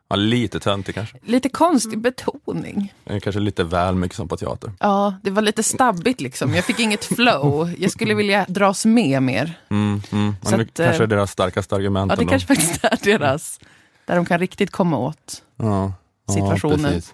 [0.10, 1.18] Ja, lite töntig kanske.
[1.26, 2.94] Lite konstig betoning.
[3.06, 4.72] Eh, Kanske lite väl mycket som på teater.
[4.80, 6.54] Ja, det var lite stabbigt liksom.
[6.54, 7.74] Jag fick inget flow.
[7.78, 9.54] Jag skulle vilja dras med mer.
[9.70, 10.36] Mm, mm.
[10.44, 12.12] Så Men det att, kanske är eh, deras starkaste argument.
[12.12, 12.30] Ja, det ändå.
[12.32, 13.60] kanske faktiskt är deras.
[14.06, 15.44] Där de kan riktigt komma åt.
[15.58, 15.94] ja,
[16.34, 16.80] situationen.
[16.82, 17.14] Ja, precis.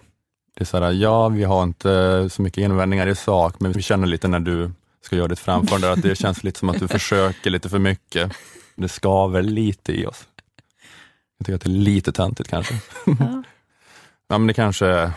[0.55, 3.81] det är så här, ja, vi har inte så mycket invändningar i sak, men vi
[3.81, 6.87] känner lite när du ska göra ditt framförande att det känns lite som att du
[6.97, 8.31] försöker lite för mycket.
[8.75, 10.23] Det skaver lite i oss.
[11.49, 12.73] Jag tycker att det är lite töntigt kanske.
[13.19, 13.43] Ja.
[14.27, 15.11] Ja, men det kanske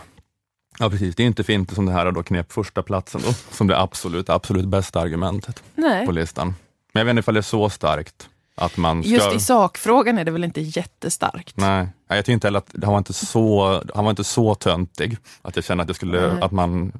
[0.79, 3.67] Ja precis, det är inte fint som det här då knep första platsen då, som
[3.67, 6.05] det absolut, absolut bästa argumentet Nej.
[6.05, 6.55] på listan.
[6.93, 9.11] Men jag vet inte ifall det är så starkt att man ska...
[9.11, 11.57] Just i sakfrågan är det väl inte jättestarkt.
[11.57, 15.17] Nej, jag tycker inte heller att han var inte så, han var inte så töntig
[15.41, 16.41] att jag känner att, jag skulle, Nej.
[16.41, 16.91] att man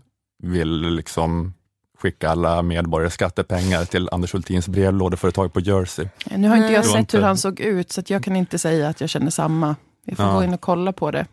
[0.44, 1.54] vill liksom
[2.02, 6.08] skicka alla medborgares skattepengar till Anders Hultins brevlådeföretag på Jersey.
[6.36, 8.36] Nu har inte jag Det sett inte- hur han såg ut, så att jag kan
[8.36, 9.76] inte säga att jag känner samma.
[10.06, 10.34] Vi får Ja.
[10.34, 11.26] gå in och kolla på det.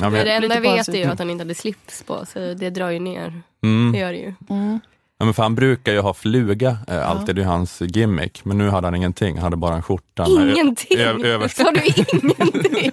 [0.00, 2.38] Ja, men, det enda jag vet är ju att han inte hade slips på, så
[2.54, 3.42] det drar ju ner.
[3.60, 4.34] Det mm, gör det ju.
[4.50, 4.80] Mm.
[5.18, 8.58] ja, men för han brukar ju ha fluga eh, alltid, det är hans gimmick, men
[8.58, 10.28] nu hade han ingenting, han hade bara en skjorta.
[10.28, 10.98] med ö- Ingenting?
[10.98, 12.92] ö- Sa du ingenting?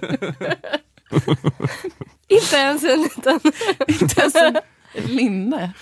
[2.28, 3.40] inte ens en liten...
[3.88, 4.56] Inte ens en
[4.94, 5.72] linne.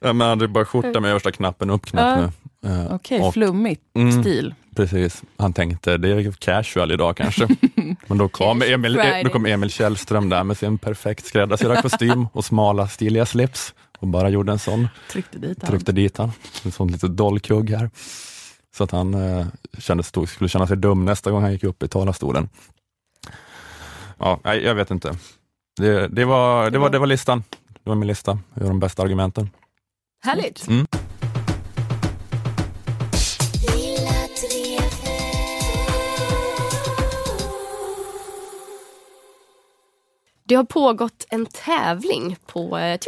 [0.00, 2.30] Ja, men han hade bara skjorta med översta knappen uppknäppt Ja.
[2.62, 2.70] nu.
[2.70, 4.22] Eh, Okej, och- flummigt Mm.
[4.22, 4.54] stil.
[4.76, 7.48] Precis, han tänkte det är casual idag kanske.
[8.06, 12.44] Men då kom, Emil, då kom Emil Källström där med sin perfekt skräddarsydda kostym och
[12.44, 15.70] smala stiliga slips och bara gjorde en sån, Tryckte dit han.
[15.70, 16.32] tryckte dit han.
[16.64, 17.90] En sån litet dollkugg här.
[18.76, 19.46] Så att han eh,
[19.78, 22.48] kände, stod, skulle känna sig dum nästa gång han gick upp i talarstolen.
[24.18, 25.16] Ja, nej, jag vet inte.
[25.80, 27.44] Det, det, var, det, var, det var listan.
[27.84, 29.50] Det var min lista över de bästa argumenten.
[30.22, 30.68] Härligt.
[30.68, 30.86] Mm.
[40.50, 42.98] Det har pågått en tävling på eh,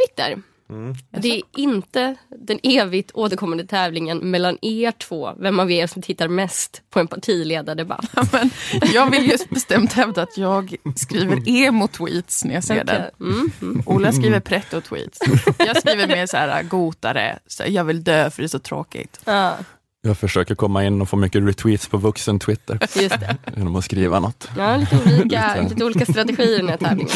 [0.67, 1.19] Twitter.
[1.21, 6.27] Det är inte den evigt återkommande tävlingen mellan er två, vem av er som tittar
[6.27, 8.09] mest på en partiledardebatt.
[8.31, 8.49] Men
[8.93, 12.95] jag vill just bestämt hävda att jag skriver emo-tweets när jag ser den.
[12.95, 13.11] Okej.
[13.19, 13.83] Mm, mm.
[13.85, 15.19] Ola skriver pretto-tweets.
[15.57, 19.19] Jag skriver mer så här gotare, så jag vill dö för det är så tråkigt.
[19.25, 19.57] Ja,
[20.05, 23.37] Jag försöker komma in och få mycket retweets på vuxen Twitter just det.
[23.57, 24.47] genom att skriva något.
[24.57, 25.69] Ja, lite olika, Lite.
[25.73, 27.11] lite olika strategier i den här tävlingen.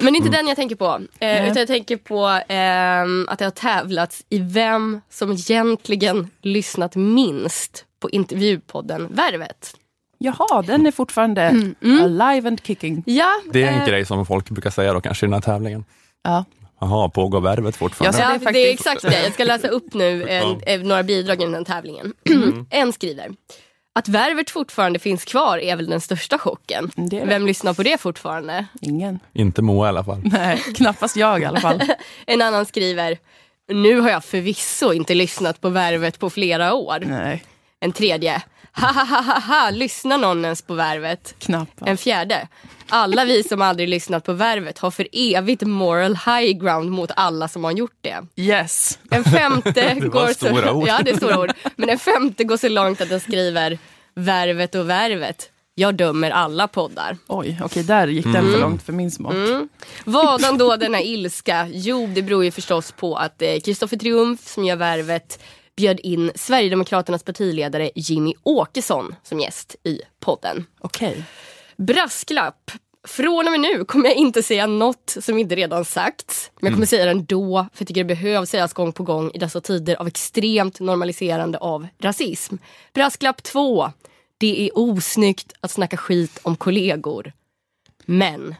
[0.00, 0.86] Men inte den jag tänker på.
[0.86, 1.42] Eh, Nej.
[1.44, 7.84] utan jag tänker på ehm, att det har tävlats i vem som egentligen lyssnat minst
[8.00, 9.74] på intervjupodden Värvet.
[10.18, 12.04] Jaha, den är fortfarande Mm, mm.
[12.20, 13.02] alive and kicking.
[13.06, 15.40] Ja, Det är en eh, grej som folk brukar säga då kanske i den här
[15.40, 15.84] tävlingen.
[16.22, 16.44] Ja.
[16.80, 18.18] Jaha, pågår värvet fortfarande?
[18.18, 19.22] Ja, Ja, det är det är faktiskt- exakt det.
[19.22, 22.12] Jag ska läsa upp nu en, eh, några bidrag i den här tävlingen.
[22.70, 23.28] en skriver.
[23.92, 26.90] Att värvet fortfarande finns kvar är väl den största chocken.
[26.96, 27.24] Det det.
[27.26, 28.66] Vem lyssnar på det fortfarande?
[28.80, 29.18] Ingen.
[29.32, 30.20] Inte Moa i alla fall.
[30.24, 31.82] Nej, knappast jag i alla fall.
[32.26, 33.18] En annan skriver.
[33.68, 36.98] Nu har jag förvisso inte lyssnat på värvet på flera år.
[37.00, 37.44] Nej,
[37.80, 38.42] En tredje.
[38.72, 41.34] Ha ha ha ha ha, lyssnar någon ens på värvet?
[41.38, 41.88] knappast.
[41.88, 42.48] En fjärde.
[42.88, 47.48] Alla vi som aldrig lyssnat på värvet har för evigt moral high ground mot alla
[47.48, 48.26] som har gjort det.
[48.36, 48.98] Yes.
[49.10, 50.88] En femte var går stora så, ord.
[50.88, 51.52] Ja, det är stora ord.
[51.76, 53.78] Men en femte går så långt att den skriver
[54.14, 55.50] Värvet och värvet.
[55.74, 57.16] Jag dömer alla poddar.
[57.26, 59.34] Oj, okej, där gick den för långt för min smak.
[59.34, 59.68] Mm.
[60.04, 61.68] Vadan då denna ilska?
[61.72, 65.42] Jo, det beror ju förstås på att eh, Kristoffer Triumf som gör Värvet
[65.76, 70.66] bjöd in Sverigedemokraternas partiledare Jimmy Åkesson som gäst i podden.
[70.80, 71.24] Okej.
[71.76, 72.70] Brasklapp.
[73.06, 76.50] Från och med nu kommer jag inte säga något som inte redan sagts.
[76.60, 79.30] Men jag kommer säga det ändå, för jag tycker det behövs sägas gång på gång
[79.34, 82.56] i dessa tider av extremt normaliserande av rasism.
[82.94, 83.92] Brasklapp 2.
[84.38, 87.32] Det är osnyggt att snacka skit om kollegor.
[88.04, 88.54] Men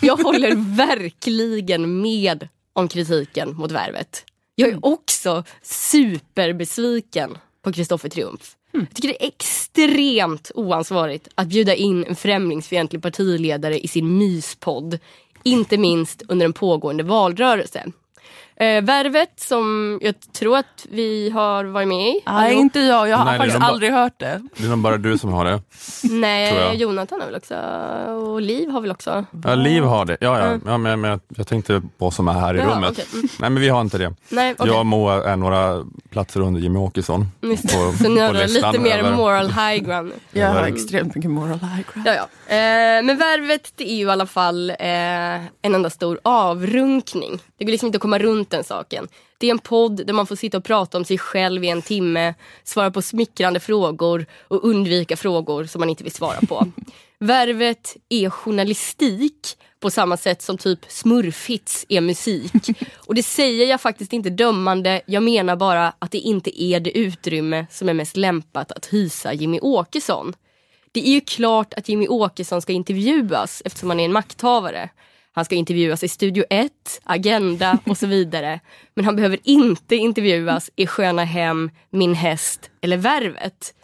[0.00, 4.24] jag håller verkligen med om kritiken mot värvet.
[4.54, 8.56] Jag är också superbesviken på Kristoffer Triumf.
[8.74, 14.98] Jag tycker det är extremt oansvarigt att bjuda in en främlingsfientlig partiledare i sin myspodd.
[15.42, 17.84] Inte minst under en pågående valrörelse.
[18.56, 22.20] Eh, värvet som jag tror att vi har varit med i.
[22.26, 23.08] Nej, inte jag.
[23.08, 24.42] Jag har Nej, faktiskt aldrig hört det.
[24.56, 25.60] Det är nog bara du som har det.
[26.10, 26.76] Nej.
[26.76, 27.54] Jonathan har väl också.
[28.32, 29.24] Och Liv har väl också.
[29.44, 30.16] Ja, Liv har det.
[30.20, 30.58] Ja, ja.
[30.66, 32.90] ja men, men jag, tänkte på som är här i Ja, rummet.
[32.90, 33.04] okej.
[33.14, 33.28] Mm.
[33.40, 34.14] Nej, men vi har inte det.
[34.28, 34.66] Nej, okej.
[34.70, 37.26] Jag och Moa är några platser under Jimmy Åkesson.
[37.40, 37.56] På-
[38.02, 40.12] Så ni har lite mer över- moral high ground.
[40.32, 40.74] Jag har Mm.
[40.74, 42.06] extremt mycket moral high ground.
[42.08, 42.54] Ja, ja.
[42.54, 44.76] Eh, men värvet det är ju i alla fall eh,
[45.62, 47.38] en enda stor avrunkning.
[47.58, 49.08] Det går liksom inte att komma runt den saken.
[49.38, 51.82] Det är en podd där man får sitta och prata om sig själv i en
[51.82, 56.66] timme, svara på smickrande frågor och undvika frågor som man inte vill svara på.
[57.18, 62.52] Värvet är journalistik på samma sätt som typ smurfhits är musik.
[62.96, 66.98] Och det säger jag faktiskt inte dömande, jag menar bara att det inte är det
[66.98, 70.34] utrymme som är mest lämpat att hysa Jimmy Åkesson.
[70.92, 74.90] Det är ju klart att Jimmy Åkesson ska intervjuas eftersom han är en makthavare.
[75.36, 76.72] Han ska intervjuas i Studio 1,
[77.04, 78.60] Agenda och så vidare.
[78.94, 83.74] Men han behöver inte intervjuas i Sköna Hem, Min Häst eller Värvet.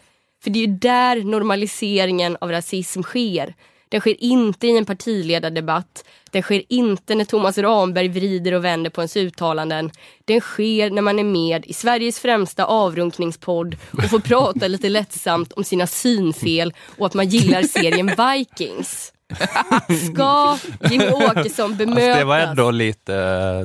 [0.43, 3.55] För det är ju där normaliseringen av rasism sker.
[3.89, 6.05] Den sker inte i en partiledardebatt.
[6.31, 9.91] Den sker inte när Thomas Ramberg vrider och vänder på ens uttalanden.
[10.25, 15.53] Den sker när man är med i Sveriges främsta avrunkningspodd och får prata lite lättsamt
[15.53, 19.13] om sina synfel och att man gillar serien Vikings.
[20.13, 20.57] Ska
[20.89, 22.03] Jimmy Åkesson bemötas?
[22.03, 23.13] Alltså det var ändå lite,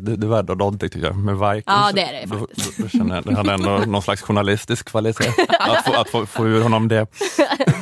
[0.01, 1.65] det, det var ändå någonting tycker jag med Vikings.
[1.67, 2.47] Ja, det är det Då, då,
[2.79, 5.29] då känner jag, det hade ändå någon slags journalistisk kvalitet.
[5.59, 7.07] Att få, att få, få ur honom det.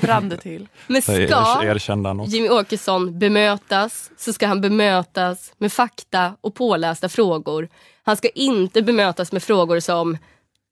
[0.00, 0.68] Brann det till.
[0.86, 2.28] Men er- ska något.
[2.28, 7.68] Jimmy Åkesson bemötas så ska han bemötas med fakta och pålästa frågor.
[8.04, 10.18] Han ska inte bemötas med frågor som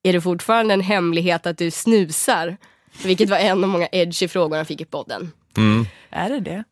[0.02, 2.56] Är det fortfarande en hemlighet att du snusar?
[3.04, 5.32] Vilket var en av många edgy frågor han fick i podden.
[5.56, 5.86] Mm.
[6.10, 6.64] Är det det?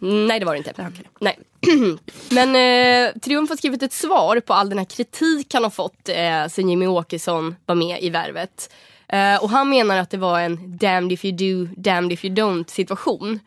[0.00, 0.92] Nej det var det inte.
[1.20, 1.38] Nej.
[2.30, 6.08] Men eh, Triumf har skrivit ett svar på all den här kritik han har fått
[6.08, 8.72] eh, sen Jimmy Åkesson var med i Värvet.
[9.08, 12.34] Eh, och han menar att det var en damned if you do, damned if you
[12.34, 13.40] don't situation.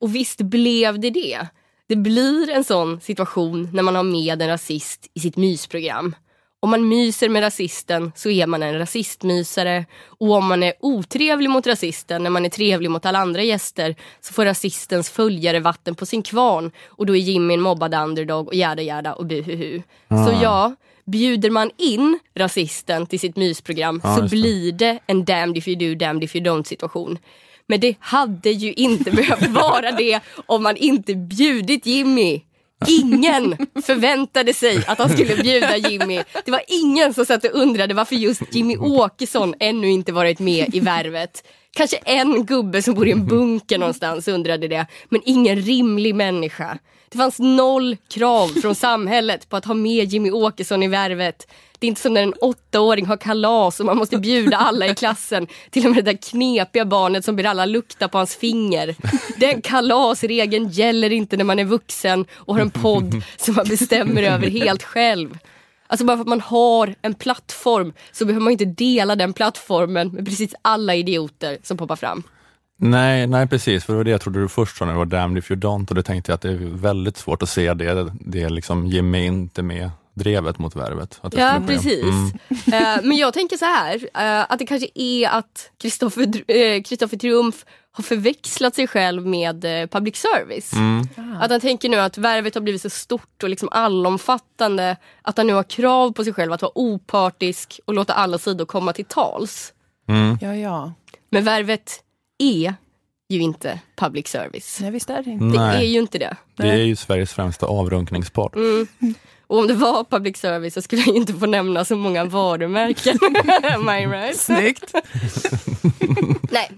[0.00, 1.46] Och visst blev det det.
[1.86, 6.14] Det blir en sån situation när man har med en rasist i sitt mysprogram.
[6.62, 9.86] Om man myser med rasisten så är man en rasistmysare.
[10.06, 13.96] Och om man är otrevlig mot rasisten när man är trevlig mot alla andra gäster
[14.20, 16.70] så får rasistens följare vatten på sin kvarn.
[16.86, 19.82] Och då är Jimmy en mobbad underdog och jäda jäda och buhuhu.
[20.08, 20.26] Ah.
[20.26, 25.56] Så ja, bjuder man in rasisten till sitt mysprogram Ja, så blir det en damned
[25.56, 27.18] if you do, damned if you don't situation.
[27.66, 32.40] Men det hade ju inte behövt vara det om man inte bjudit Jimmy.
[32.88, 36.22] Ingen förväntade sig att han skulle bjuda Jimmy.
[36.44, 40.74] Det var ingen som satt och undrade varför just Jimmy Åkesson ännu inte varit med
[40.74, 41.42] i Värvet.
[41.76, 46.78] Kanske en gubbe som bor i en bunker någonstans undrade det, men ingen rimlig människa.
[47.08, 51.46] Det fanns noll krav från samhället på att ha med Jimmy Åkesson i Värvet.
[51.78, 54.94] Det är inte som när en åttaåring har kalas och man måste bjuda alla i
[54.94, 55.46] klassen.
[55.70, 58.96] Till och med det där knepiga barnet som ber alla lukta på hans finger.
[59.36, 64.22] Den kalasregeln gäller inte när man är vuxen och har en podd som man bestämmer
[64.22, 65.38] över helt själv.
[65.90, 70.08] Alltså bara för att man har en plattform så behöver man inte dela den plattformen
[70.08, 72.22] med precis alla idioter som poppar fram.
[72.76, 75.06] Nej, nej precis, för det var det jag trodde du först sa när det var
[75.06, 75.88] damned if you don't.
[75.88, 79.10] Och då tänkte jag att det är väldigt svårt att se det, det är liksom
[79.10, 81.18] mig inte med drevet mot värvet.
[81.22, 82.04] Att det Ja, precis.
[82.04, 82.32] Mm.
[82.66, 87.16] Eh, men jag tänker så här, eh, att det kanske är att Kristoffer uh, Kristoffer
[87.16, 90.72] Triumf har förväxlat sig själv med eh, public service.
[90.72, 91.08] Mm.
[91.40, 95.46] Att han tänker nu att värvet har blivit så stort och liksom allomfattande att han
[95.46, 99.04] nu har krav på sig själv att vara opartisk och låta alla sidor komma till
[99.04, 99.72] tals.
[100.08, 100.38] Mm.
[100.40, 100.92] Ja, ja.
[101.30, 102.02] Men värvet
[102.38, 102.74] är
[103.28, 104.78] ju inte public service.
[104.80, 105.44] Nej, visst är det inte.
[105.44, 105.86] Det Nej.
[105.86, 106.36] är ju inte det.
[106.56, 108.56] Det är ju Sveriges främsta avrunkningspodd.
[108.56, 108.86] Mm.
[109.50, 113.18] Och om det var public service så skulle jag inte få nämna så många varumärken.
[113.74, 114.36] Am I right?
[114.36, 114.94] Snyggt.
[116.50, 116.70] Nej,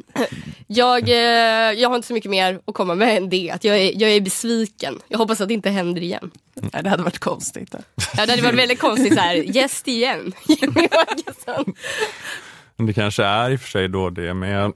[0.67, 3.51] jag, eh, jag har inte så mycket mer att komma med än det.
[3.51, 4.99] Att jag, är, jag är besviken.
[5.09, 6.31] Jag hoppas att det inte händer igen.
[6.55, 7.75] Nej, det hade varit konstigt.
[8.17, 10.33] Ja, det hade varit väldigt konstigt så här, gäst igen.
[10.49, 11.75] Jimmy Åkesson.
[12.77, 14.73] Men Det kanske är i och för sig då det med, med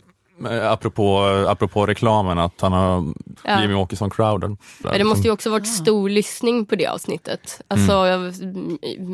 [0.62, 1.18] apropå,
[1.48, 3.60] apropå reklamen, att han har Ja.
[3.62, 4.56] Jimmy Åkesson-crowden.
[4.78, 7.60] Men det måste ju också varit stor lyssning på det avsnittet.
[7.68, 8.34] Alltså, jag,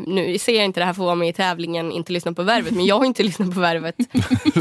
[0.07, 2.43] nu ser jag inte det här för att vara med i tävlingen, inte lyssna på
[2.43, 3.95] Värvet, men jag har inte lyssnat på Värvet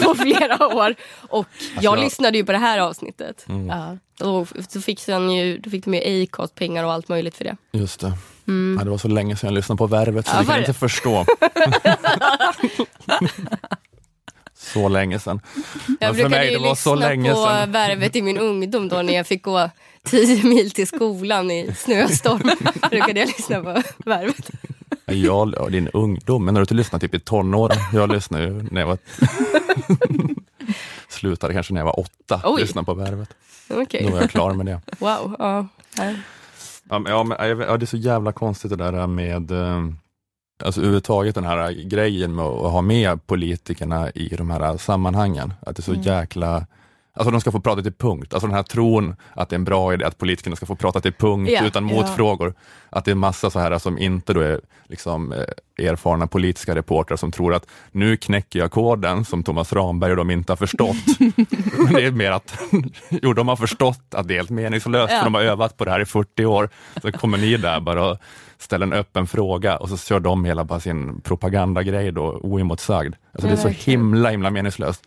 [0.05, 0.95] på flera år.
[1.29, 1.47] Och
[1.81, 3.45] jag jag- lyssnade ju på det här avsnittet.
[3.49, 3.67] Mm.
[3.67, 3.97] Ja.
[4.27, 7.45] Och så fick, sen ju, då fick de ju Acast pengar och allt möjligt för
[7.45, 7.57] det.
[7.73, 8.13] Just det.
[8.49, 8.77] Mm.
[8.79, 10.63] Ja, det var så länge sedan jag lyssnade på Värvet, så Ja, det kan jag
[10.63, 11.25] inte förstå.
[14.73, 15.41] så länge sedan.
[15.87, 17.45] Men Jag för brukade mig, ju lyssna länge på.
[17.69, 19.71] Värvet i min ungdom då när jag fick gå
[20.05, 22.41] 10 mil till skolan i snöstorm.
[22.91, 24.51] brukade jag lyssna på Värvet.
[25.07, 27.77] Jag, ja, din ungdom, men när du inte lyssnat typ i tonåren?
[27.93, 28.99] Jag lyssnade ju när jag var...
[31.09, 32.61] Slutade kanske när jag var åtta, Oj.
[32.61, 33.29] lyssna på Värvet.
[33.71, 34.05] Okej.
[34.05, 34.81] Då var jag klar med det.
[34.99, 35.37] Wow.
[35.39, 35.67] Ja.
[35.97, 36.13] Ja.
[36.91, 39.81] Ja, men, ja, men, ja, det är så jävla konstigt det där med eh,
[40.63, 45.55] Alltså överhuvudtaget den här grejen med att ha med politikerna i de här sammanhangen.
[45.61, 46.03] Att det är så Mm.
[46.03, 46.67] jäkla
[47.15, 48.35] Alltså de ska få prata till punkt.
[48.35, 51.01] Alltså den här tron att det är en bra idé att politikerna ska få prata
[51.01, 52.55] till punkt Ja, utan motfrågor.
[52.91, 57.17] Att det är massa så här som inte då är liksom, eh, erfarna politiska reportrar
[57.17, 60.97] som tror att nu knäcker jag koden som Thomas Ramberg och de inte har förstått.
[61.79, 62.59] Men det är mer att
[63.11, 65.19] jo, de har förstått att det är helt meningslöst Ja.
[65.19, 66.69] för de har övat på det här i 40 år.
[67.03, 68.19] Så kommer ni där bara och
[68.59, 73.15] ställer en öppen fråga och så kör de hela bara sin propagandagrej då oemotsagd.
[73.33, 75.03] Alltså det är så himla himla meningslöst.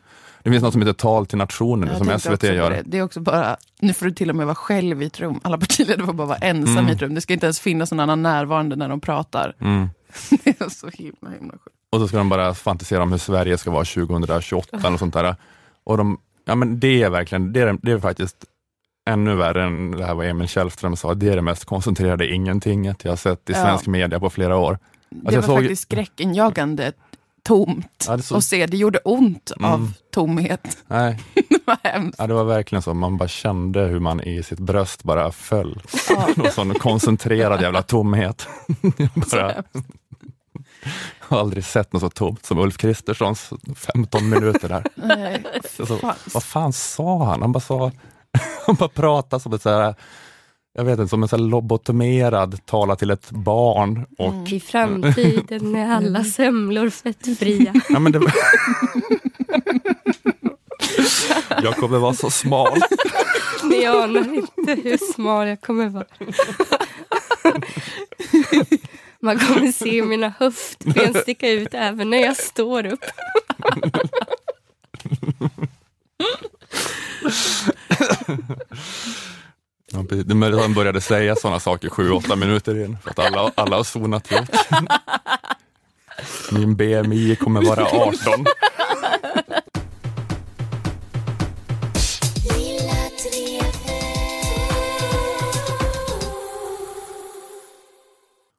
[0.45, 2.69] Det finns något som heter Tal till nationen Jag som SVT gör.
[2.69, 2.81] Det.
[2.85, 5.39] det är också bara, nu får du till och med vara själv i ett rum.
[5.43, 6.87] Alla partiledare får bara vara ensam Mm.
[6.89, 7.15] i ett rum.
[7.15, 9.55] Det ska inte ens finnas någon annan närvarande när de pratar.
[9.61, 9.89] Mm.
[10.43, 11.75] Det är så himla himla sjukt.
[11.89, 15.35] Och så ska de bara fantisera om hur Sverige ska vara 2028 och sånt där.
[15.83, 18.45] Och de, ja men det är verkligen, det är, det är faktiskt
[19.09, 23.03] ännu värre än det här vad Emil Källström sa, det är det mest koncentrerade ingentinget
[23.03, 23.63] jag har sett i Ja.
[23.63, 24.79] svensk media på flera år.
[25.09, 26.91] Det Alltså, jag var såg- faktiskt skräckinjagande
[27.45, 28.65] tomt Ja, så- att se.
[28.65, 29.71] Det gjorde ont Mm.
[29.71, 30.77] av tomhet.
[30.87, 32.15] Nej, Det var hemskt.
[32.19, 35.81] ja, det var verkligen så, man bara kände hur man i sitt bröst bara föll.
[36.09, 36.27] Ja.
[36.35, 38.47] Någon sån koncentrerad jävla tomhet.
[39.31, 39.63] bara, jag
[41.19, 44.83] har aldrig sett något så tomt som Ulf Kristerssons 15 minuter där.
[44.95, 45.43] Nej,
[45.77, 47.41] Så, vad fan sa han?
[47.41, 47.91] Han bara, sa,
[48.65, 49.95] han bara pratade som ett så här,
[50.75, 54.05] jag vet inte, som en så lobotomerad tala till ett barn.
[54.17, 54.45] Och, Mm.
[54.55, 57.73] I framtiden är alla semlor fettfria.
[57.89, 58.19] ja, men det,
[61.63, 62.77] jag kommer vara så smal.
[63.63, 66.05] Ni anar inte hur smal jag kommer vara.
[69.19, 73.05] Man kommer se mina höftben sticka ut även när jag står upp.
[79.95, 80.03] Ja.
[80.09, 83.51] Det är att han började säga sådana saker sju, åtta minuter in, för att alla,
[83.55, 84.49] alla har zonat ut.
[86.51, 88.45] Min BMI kommer vara 18.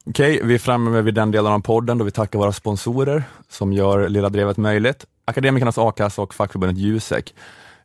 [0.09, 3.73] Okej, vi är framme vid den delen av podden då vi tackar våra sponsorer som
[3.73, 5.07] gör Lilla Drevet möjligt.
[5.25, 7.35] Akademikernas a-kassa och fackförbundet Jusek.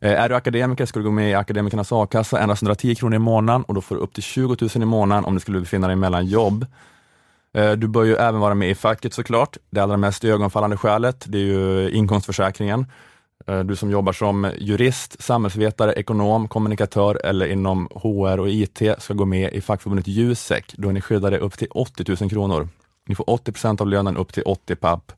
[0.02, 3.18] Eh, är du akademiker ska du gå med i Akademikernas a-kassa, endast 110 kronor i
[3.18, 5.86] månaden och då får du upp till 20 000 i månaden om du skulle befinna
[5.86, 6.66] dig mellan jobb.
[7.54, 9.56] Eh, du bör ju även vara med i facket såklart.
[9.70, 12.86] Det allra mest ögonfallande skälet, det är ju inkomstförsäkringen.
[13.46, 19.14] Eh, du som jobbar som jurist, samhällsvetare, ekonom, kommunikatör eller inom HR och IT ska
[19.14, 20.74] gå med i fackförbundet Jusek.
[20.76, 22.68] Då är ni skyddade upp till 80 000 kronor.
[23.06, 25.12] Ni får 80 procent av lönen upp till 80 papp.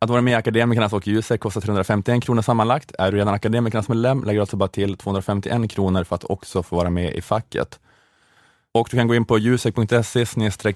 [0.00, 2.92] Att vara med i Akademikernas och Jusek kostar 351 kronor sammanlagt.
[2.98, 6.62] Är du redan Akademikernas medlem lägger du alltså bara till 251 kronor för att också
[6.62, 7.80] få vara med i facket.
[8.72, 10.24] Och du kan gå in på jusek.se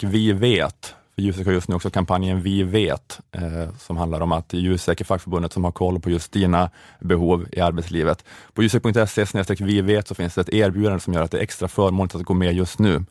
[0.03, 0.95] vi vet.
[1.15, 5.01] För Jusek har just nu också kampanjen Vi vet, eh, som handlar om att Jusek
[5.01, 8.25] är fackförbundet som har koll på just dina behov i arbetslivet.
[8.53, 11.69] På jusek.se vi vet så finns det ett erbjudande som gör att det är extra
[11.69, 13.05] förmånligt att gå med just nu.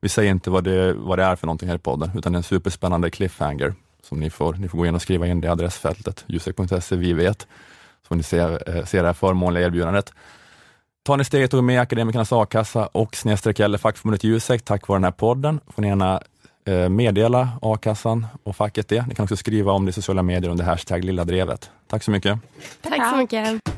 [0.00, 2.36] Vi säger inte vad det, vad det är för någonting här i podden, utan det
[2.36, 5.46] är en superspännande cliffhanger som ni får, ni får gå in och skriva in det
[5.46, 7.40] i adressfältet, jusek.se vi vet,
[8.02, 10.12] så får ni se, eh, ser det här förmånliga erbjudandet.
[11.02, 14.88] Tar ni steget och går med i Akademikernas a-kassa och snedstreck eller fackförbundet Jusek tack
[14.88, 16.20] vare den här podden får ni gärna
[16.64, 19.06] eh, meddela a-kassan och facket det.
[19.06, 21.70] Ni kan också skriva om det i sociala medier under hashtag lilla drevet.
[21.86, 22.38] Tack så mycket.
[22.82, 23.77] Tack så mycket.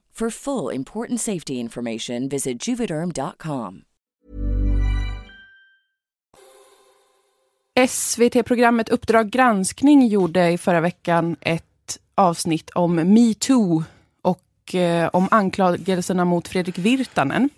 [0.21, 3.81] For full important safety information, visit juvederm.com.
[7.87, 13.83] SVT-programmet Uppdrag granskning gjorde i förra veckan ett avsnitt om metoo
[14.21, 17.49] och eh, om anklagelserna mot Fredrik Virtanen.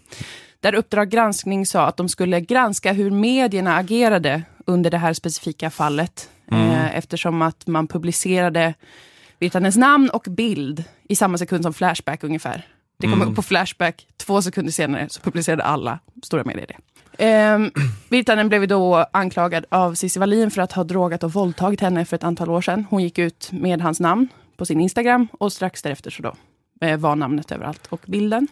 [0.59, 5.69] Där Uppdrag granskning sa att de skulle granska hur medierna agerade under det här specifika
[5.69, 6.29] fallet.
[6.51, 6.69] Mm.
[6.69, 8.73] Eh, eftersom att man publicerade
[9.43, 12.65] Virtanens namn och bild i samma sekund som Flashback ungefär.
[12.97, 13.29] Det kom Mm.
[13.29, 17.25] upp på Flashback, två sekunder senare så publicerade alla stora medier det.
[17.25, 17.59] Eh,
[18.09, 22.15] Virtanen blev då anklagad av Cissi Wallin för att ha drogat och våldtagit henne för
[22.15, 22.85] ett antal år sedan.
[22.89, 24.27] Hon gick ut med hans namn
[24.57, 26.35] på sin Instagram och strax därefter så då
[26.87, 28.47] eh, var namnet överallt och bilden.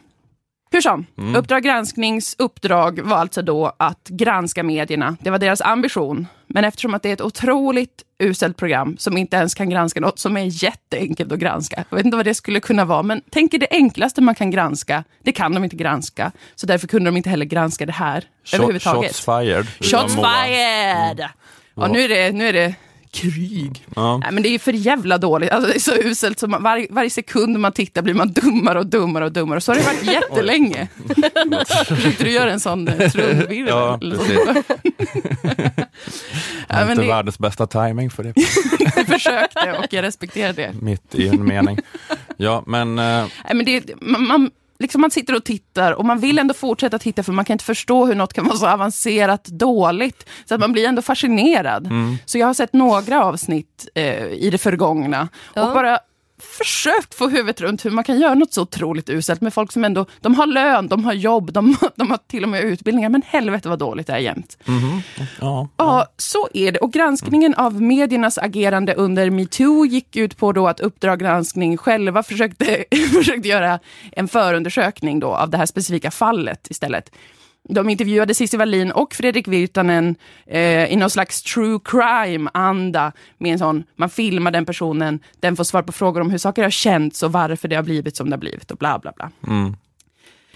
[0.74, 1.05] Hur som,
[1.36, 5.17] Uppdrag gransknings uppdrag var alltså då att granska medierna.
[5.22, 6.28] Det var deras ambition.
[6.47, 10.19] Men eftersom att det är ett otroligt uselt program som inte ens kan granska något
[10.19, 11.84] som är jätteenkelt att granska.
[11.89, 14.51] Jag vet inte vad det skulle kunna vara, men tänk er det enklaste man kan
[14.51, 15.03] granska.
[15.24, 16.32] Det kan de inte granska.
[16.55, 19.11] Så därför kunde de inte heller granska det här Shot, överhuvudtaget.
[19.11, 19.67] shots fired.
[19.80, 21.30] Shots fired!
[21.76, 22.76] Ja, nu är det, nu är det
[23.14, 23.86] krig.
[23.95, 24.18] Ja.
[24.18, 25.51] Nej, men det är för jävla dåligt.
[25.51, 26.39] Alltså, det är så uselt.
[26.39, 29.62] Så man, varje, varje sekund man tittar blir man dummare och dummare och dummare.
[29.62, 30.88] Så har det varit jättelänge.
[31.88, 33.68] Försökte du göra en sån eh, trumvirvel?
[33.68, 34.39] Ja, precis.
[36.68, 38.34] Ja, inte det- världens bästa timing för det.
[38.95, 40.74] Jag försökte och jag respekterar det.
[40.82, 41.78] Mitt i en mening.
[42.38, 44.51] Ja, men eh, Nej, men det man, man,
[44.82, 47.65] liksom man sitter och tittar och man vill ändå fortsätta titta för man kan inte
[47.65, 50.29] förstå hur något kan vara så avancerat dåligt.
[50.45, 51.88] Så att man blir ändå fascinerad.
[51.88, 52.17] Mm.
[52.25, 55.67] Så jag har sett några avsnitt eh, i det förgångna Ja.
[55.67, 55.99] och bara
[56.42, 59.84] försökt få huvudet runt hur man kan göra något så otroligt uselt med folk som
[59.84, 63.22] ändå, de har lön, de har jobb, de, de har till och med utbildningar, men
[63.26, 64.58] helvete vad dåligt det är jämt.
[64.66, 65.02] mhm.
[65.42, 65.70] ja.
[65.78, 66.80] Ja, så är det.
[66.80, 72.24] Och granskningen av mediernas agerande under metoo gick ut på då att Uppdrag granskning själva
[72.24, 73.80] försökte, försökte göra
[74.12, 77.12] en förundersökning då av det här specifika fallet istället.
[77.70, 83.12] De intervjuade Cissi Wallin och Fredrik Virtanen eh, i någon slags true crime-anda.
[83.38, 86.64] Med en sån, man filmar den personen, den får svar på frågor om hur saker
[86.64, 89.32] har känts och varför det har blivit som det har blivit och bla bla bla.
[89.47, 89.76] Mm.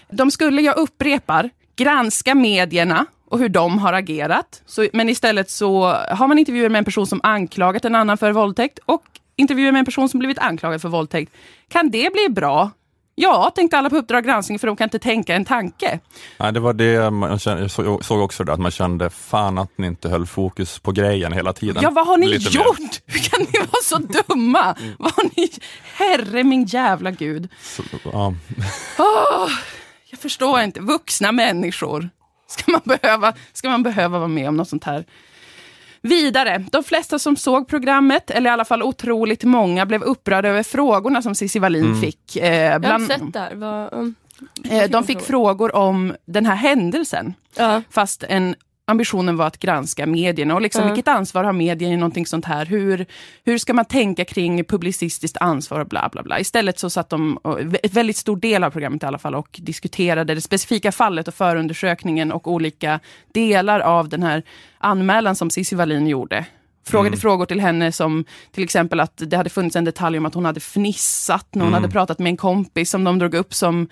[0.10, 4.62] De skulle, jag upprepar, granska medierna och hur de har agerat.
[4.66, 8.32] Så, men istället så har man intervjuer med en person som anklagat en annan för
[8.32, 9.04] våldtäkt och
[9.36, 11.32] intervjuer med en person som blivit anklagad för våldtäkt.
[11.68, 12.72] Kan det bli bra?
[13.18, 16.00] Ja, tänkte alla på Uppdrag granskning för de kan inte tänka en tanke.
[16.40, 19.58] Nej, det var det man kände, jag så- såg också det, att man kände fan
[19.58, 21.84] att ni inte höll fokus på grejen hela tiden.
[21.84, 22.66] Ja, vad har ni Lite mer.
[22.66, 22.78] gjort?
[23.06, 24.76] Hur kan ni vara så dumma?
[25.00, 25.50] Vad har ni?
[25.96, 27.50] Herre min jävla gud.
[27.62, 28.34] Så, ja.
[29.00, 29.50] Åh,
[30.12, 30.80] jag förstår inte.
[30.82, 32.10] Vuxna människor.
[32.48, 35.06] Ska man, behöva, ska man behöva vara med om något sånt här?
[36.10, 40.64] Vidare, de flesta som såg programmet, eller i alla fall otroligt många, blev upprörda över
[40.64, 42.02] frågorna som Cissi Wallin Mm.
[42.02, 42.36] fick.
[42.36, 43.56] Eh, Jag har bland, sett det här.
[43.56, 44.16] Vad, um,
[44.70, 47.82] eh, de fick frågor om den här händelsen, ja.
[47.90, 48.56] fast en,
[48.88, 50.54] ambitionen var att granska medierna.
[50.56, 50.88] Och liksom, Ja.
[50.88, 52.66] Vilket ansvar har medierna i någonting sånt här?
[52.66, 53.06] Hur,
[53.46, 56.40] hur ska man tänka kring publicistiskt ansvar och bla bla bla.
[56.40, 57.40] Istället så satt de,
[57.84, 61.34] ett väldigt stor del av programmet i alla fall, och diskuterade det specifika fallet och
[61.34, 63.00] förundersökningen och olika
[63.34, 64.44] delar av den här
[64.78, 66.46] anmälan som Cissi Wallin gjorde.
[66.88, 67.20] Frågade Mm.
[67.20, 70.46] frågor till henne som till exempel att det hade funnits en detalj om att hon
[70.46, 71.82] hade fnissat när hon Mm.
[71.82, 73.88] hade pratat med en kompis som de drog upp som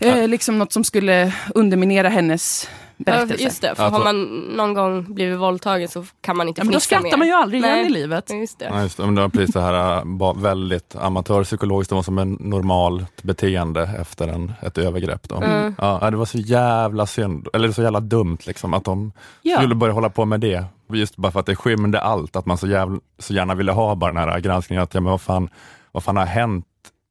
[0.00, 3.44] eh, liksom något som skulle underminera hennes Ja, berättelse.
[3.44, 4.24] just det, för har man
[4.56, 7.00] någon gång blivit våldtagen så kan man inte Ja, men då fnissa mer.
[7.00, 7.86] skrattar man ju aldrig igen Nej.
[7.86, 8.24] i livet.
[8.28, 8.64] Ja, Just det.
[8.64, 9.04] Ja, just det.
[9.04, 13.90] Men det var precis det här äh, väldigt amatörpsykologiskt, det var som en normalt beteende
[14.00, 15.28] efter en, ett övergrepp.
[15.28, 15.36] Då.
[15.36, 15.74] Mm.
[15.78, 19.56] Ja, det var så jävla synd, eller så jävla dumt liksom, att de Ja.
[19.56, 20.64] skulle börja hålla på med det.
[20.92, 23.94] Just bara för att det skymde allt, att man så, jävla, så gärna ville ha
[23.94, 25.48] bara den här granskningen, att ja, men vad, fan,
[25.92, 26.64] vad fan har hänt?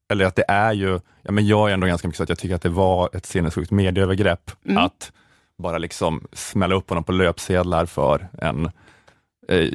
[0.09, 2.39] Eller att det är ju, ja, men jag är ändå ganska mycket så att jag
[2.39, 4.77] tycker att det var ett sinnessjukt medieövergrepp Mm.
[4.83, 5.11] att
[5.57, 8.71] bara liksom smälla upp honom på löpsedlar för en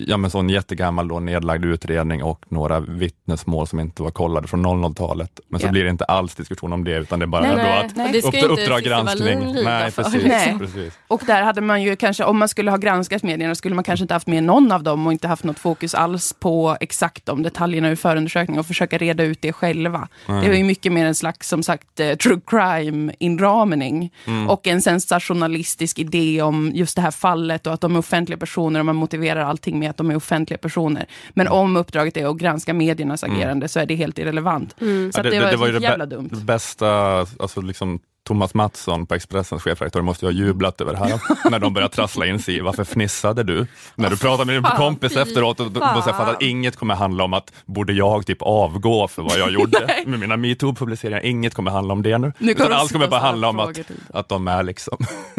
[0.06, 4.66] ja, men sån jättegammal då, nedlagd utredning och några vittnesmål som inte var kollade från
[4.66, 5.40] 00-talet.
[5.48, 5.70] Men så Ja.
[5.70, 8.24] blir det inte alls diskussion om det, utan det är bara Nej, då nej, att
[8.34, 9.54] ska upp, uppdrag granskning.
[9.64, 10.24] Nej, precis.
[10.26, 10.56] Nej.
[10.58, 10.98] precis.
[11.08, 14.04] Och där hade man ju kanske, om man skulle ha granskat medierna, skulle man kanske
[14.04, 17.42] inte haft med någon av dem och inte haft något fokus alls på exakt de
[17.42, 20.08] detaljerna ur förundersökningen och försöka reda ut det själva.
[20.28, 20.42] Mm.
[20.42, 24.12] Det var ju mycket mer en slags, som sagt, eh, true crime-inramning.
[24.26, 24.50] Mm.
[24.50, 28.80] Och en sensationalistisk idé om just det här fallet och att de är offentliga personer
[28.80, 31.06] och man motiverar allting med att de är offentliga personer.
[31.34, 31.58] Men Mm.
[31.58, 34.74] om uppdraget är att granska mediernas agerande så är det helt irrelevant.
[34.80, 35.12] Mm.
[35.12, 36.28] Så Ja, att det, var, ju så det jävla dumt.
[36.32, 40.98] det bästa, alltså liksom Thomas Mattsson på Expressens chefredaktör måste ju ha jublat över det
[40.98, 43.66] här när de började trassla in sig i varför fnissade du?
[43.96, 47.24] När du pratade med din kompis efteråt och, och, så fattar att inget kommer handla
[47.24, 51.20] om att borde jag typ avgå för vad jag gjorde med mina metoo-publiceringar.
[51.24, 52.32] Inget kommer handla om det nu.
[52.38, 53.78] Nu kommer allt kommer bara handla om att,
[54.14, 54.98] att de är liksom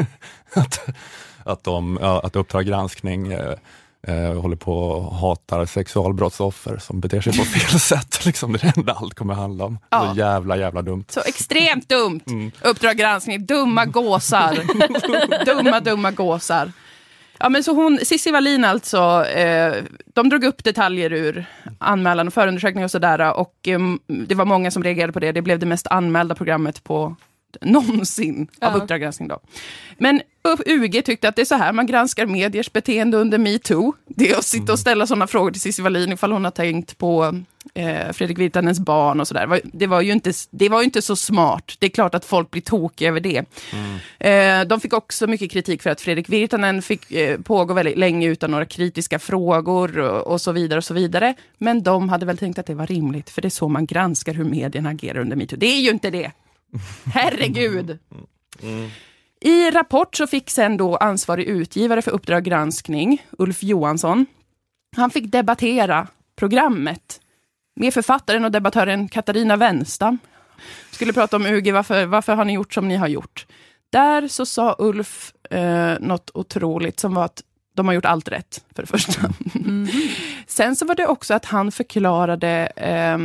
[0.53, 0.79] att,
[1.43, 3.53] att, de, ja, att Uppdrag granskning eh,
[4.07, 8.25] eh, håller på och hatar sexualbrottsoffer som beter sig på fel sätt.
[8.25, 9.79] Liksom, det är det enda allt kommer handla om.
[9.89, 10.11] Ja.
[10.13, 11.05] Så jävla, jävla dumt.
[11.09, 12.21] Så extremt dumt.
[12.27, 12.51] Mm.
[12.61, 14.57] Uppdrag granskning, dumma gåsar.
[15.45, 16.71] dumma, dumma gåsar.
[17.37, 19.73] Ja, men så hon, Cissi Wallin alltså, eh,
[20.05, 21.45] de drog upp detaljer ur
[21.77, 23.33] anmälan och förundersökning och sådär.
[23.33, 25.31] Och eh, det var många som reagerade på det.
[25.31, 27.15] Det blev det mest anmälda programmet på
[27.61, 28.77] någonsin av Ja.
[28.77, 29.27] Uppdrag granskning.
[29.27, 29.39] Då.
[29.97, 30.21] Men
[30.65, 33.93] UG tyckte att det är så här man granskar mediers beteende under metoo.
[34.07, 36.97] Det är att sitta och ställa sådana frågor till Cissi Wallin ifall hon har tänkt
[36.97, 37.41] på
[37.73, 39.61] eh, Fredrik Virtanens barn och sådär.
[39.63, 41.75] Det, var ju inte, det var ju inte så smart.
[41.79, 43.45] Det är klart att folk blir tokiga över det.
[43.73, 44.61] Mm.
[44.61, 48.27] Eh, de fick också mycket kritik för att Fredrik Virtanen fick eh, pågå väldigt länge
[48.27, 50.77] utan några kritiska frågor och, och, så vidare.
[50.77, 51.33] och så vidare.
[51.57, 54.33] Men de hade väl tänkt att det var rimligt, för det är så man granskar
[54.33, 55.57] hur medierna agerar under metoo.
[55.57, 56.31] Det är ju inte det!
[57.13, 57.99] Herregud!
[58.61, 58.89] Mm.
[59.41, 64.25] I Rapport så fick sen då ansvarig utgivare för Uppdrag granskning, Ulf Johansson,
[64.95, 67.21] han fick debattera programmet
[67.75, 70.19] med författaren och debattören Katarina Wenstam.
[70.91, 73.45] Skulle prata om UG, varför, varför har ni gjort som ni har gjort?
[73.89, 77.43] Där så sa Ulf eh, något otroligt som var att
[77.75, 79.33] de har gjort allt rätt, för det första.
[79.55, 79.87] Mm.
[80.47, 83.17] Sen så var det också att han förklarade eh,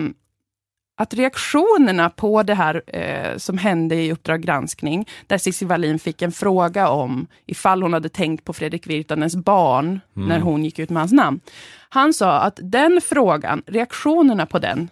[1.00, 6.22] att reaktionerna på det här eh, som hände i Uppdrag granskning, där Cissi Wallin fick
[6.22, 10.28] en fråga om ifall hon hade tänkt på Fredrik Virtanens barn mm.
[10.28, 11.40] när hon gick ut med hans namn.
[11.88, 14.88] Han sa att den frågan, reaktionerna på den,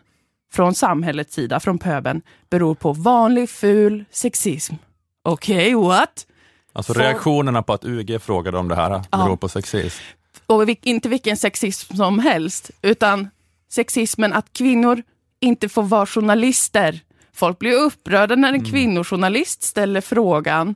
[0.52, 4.74] från samhällets sida, från pöben, beror på vanlig ful sexism.
[5.22, 6.26] Okej, okay, what?
[6.72, 9.36] Alltså reaktionerna på att UG frågade om det här beror ja.
[9.36, 10.02] på sexism?
[10.46, 13.28] Och inte vilken sexism som helst, utan
[13.70, 15.02] sexismen att kvinnor
[15.40, 17.00] inte får vara journalister.
[17.32, 18.70] Folk blir upprörda när en mm.
[18.70, 20.74] kvinnojournalist ställer frågan.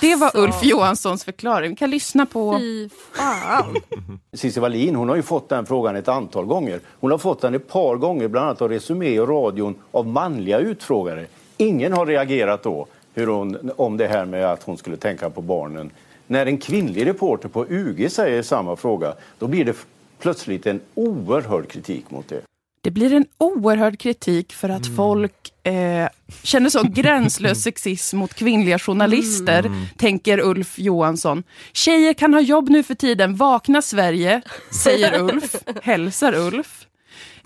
[0.00, 0.42] Det var alltså.
[0.42, 1.70] Ulf Johanssons förklaring.
[1.70, 2.58] Vi kan lyssna på...
[2.58, 3.76] Fy fan.
[4.32, 6.80] Cissi Wallin hon har ju fått den frågan ett antal gånger.
[7.00, 10.58] Hon har fått den ett par gånger, bland annat av Resumé och radion, av manliga
[10.58, 11.26] utfrågare.
[11.56, 15.42] Ingen har reagerat då hur hon, om det här med att hon skulle tänka på
[15.42, 15.90] barnen.
[16.26, 19.76] När en kvinnlig reporter på UG säger samma fråga, då blir det
[20.18, 22.47] plötsligt en oerhörd kritik mot det.
[22.80, 24.96] Det blir en oerhörd kritik för att mm.
[24.96, 26.08] folk eh,
[26.42, 29.86] känner så gränslös sexism mot kvinnliga journalister, mm.
[29.96, 31.42] tänker Ulf Johansson.
[31.72, 36.87] Tjejer kan ha jobb nu för tiden, vakna Sverige, säger Ulf, hälsar Ulf.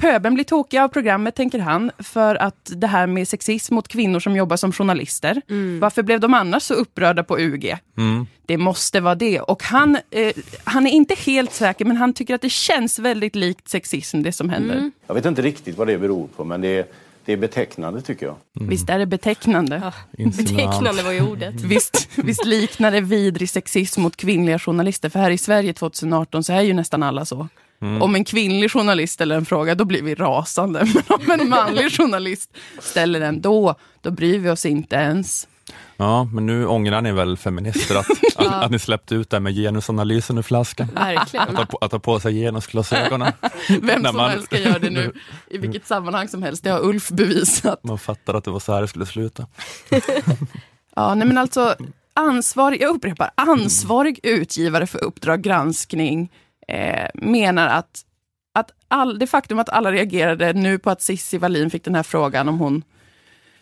[0.02, 4.20] Pöben blir tokiga av programmet, tänker han, för att det här med sexism mot kvinnor
[4.20, 5.42] som jobbar som journalister.
[5.48, 5.80] Mm.
[5.80, 7.76] Varför blev de annars så upprörda på UG?
[7.96, 8.26] Mm.
[8.46, 9.40] Det måste vara det.
[9.40, 10.32] Och han, eh,
[10.64, 14.32] han är inte helt säker, men han tycker att det känns väldigt likt sexism, det
[14.32, 14.74] som händer.
[14.74, 14.92] Mm.
[15.06, 16.86] Jag vet inte riktigt vad det beror på, men det är
[17.24, 18.36] det är betecknande tycker jag.
[18.56, 18.68] Mm.
[18.68, 19.92] Visst är det betecknande?
[20.16, 21.54] Ja, betecknande var ju ordet.
[21.64, 25.08] visst, visst liknar det vidrig sexism mot kvinnliga journalister?
[25.08, 27.48] För här i Sverige 2018 så är ju nästan alla så.
[27.82, 28.02] Mm.
[28.02, 30.86] Om en kvinnlig journalist ställer en fråga, då blir vi rasande.
[30.94, 35.48] Men om en manlig journalist ställer den, då, då bryr vi oss inte ens.
[35.96, 38.48] Ja, men nu ångrar ni väl feminister att, ja.
[38.48, 40.88] att, att, ni släppte ut det med genusanalysen ur flaskan?
[40.94, 41.48] Verkligen.
[41.48, 43.32] Att ta på, att ta på sig genusglasögonen.
[43.82, 44.30] Vem som man...
[44.30, 45.12] helst ska göra det nu,
[45.50, 46.64] i vilket sammanhang som helst.
[46.64, 47.84] Det har Ulf bevisat.
[47.84, 49.46] Man fattar att det var så här det skulle sluta.
[50.96, 51.74] ja, nej men alltså,
[52.14, 56.30] ansvarig, jag upprepar, ansvarig utgivare för Uppdrag granskning
[56.68, 58.04] eh, menar att,
[58.52, 62.02] att all, det faktum att alla reagerade nu på att Cissi Wallin fick den här
[62.02, 62.84] frågan om hon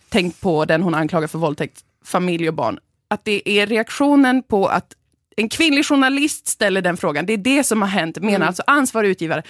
[0.08, 2.78] tänkt på den hon anklagar för våldtäkt, familj och barn,
[3.08, 4.94] att det är reaktionen på att
[5.40, 7.26] en kvinnlig journalist ställer den frågan.
[7.26, 8.48] Det är det som har hänt, menar mm.
[8.48, 9.42] alltså ansvarig utgivare.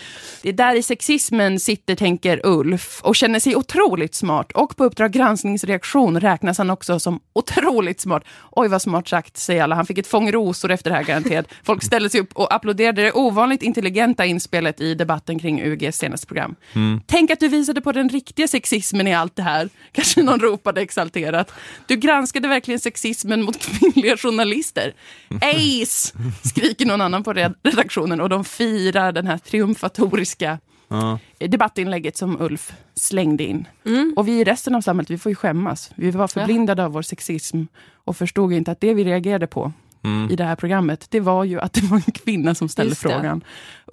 [0.42, 4.52] Det är där i sexismen sitter, tänker Ulf, och känner sig otroligt smart.
[4.52, 8.24] Och på Uppdrag granskningsreaktion räknas han också som otroligt smart.
[8.50, 9.74] Oj, vad smart sagt, säger alla.
[9.74, 11.46] Han fick ett fång rosor efter det här garanterat.
[11.64, 16.26] Folk ställde sig upp och applåderade det ovanligt intelligenta inspelet i debatten kring UGs senaste
[16.26, 16.54] program.
[16.72, 17.00] Mm.
[17.06, 19.68] Tänk att du visade på den riktiga sexismen i allt det här.
[19.92, 21.52] Kanske någon ropade exalterat.
[21.86, 24.94] Du granskade verkligen sexismen mot kvinnliga journalister.
[25.40, 26.14] Ej, Kiss!
[26.42, 30.58] Skriker någon annan på redaktionen och de firar den här triumfatoriska
[30.88, 31.18] ja.
[31.38, 33.68] debattinlägget som Ulf slängde in.
[33.86, 34.14] Mm.
[34.16, 35.90] Och vi i resten av samhället, vi får ju skämmas.
[35.94, 36.86] Vi var förblindade ja.
[36.86, 37.62] av vår sexism
[38.04, 39.72] och förstod inte att det vi reagerade på
[40.04, 40.30] Mm.
[40.30, 43.44] i det här programmet, det var ju att det var en kvinna som ställde frågan.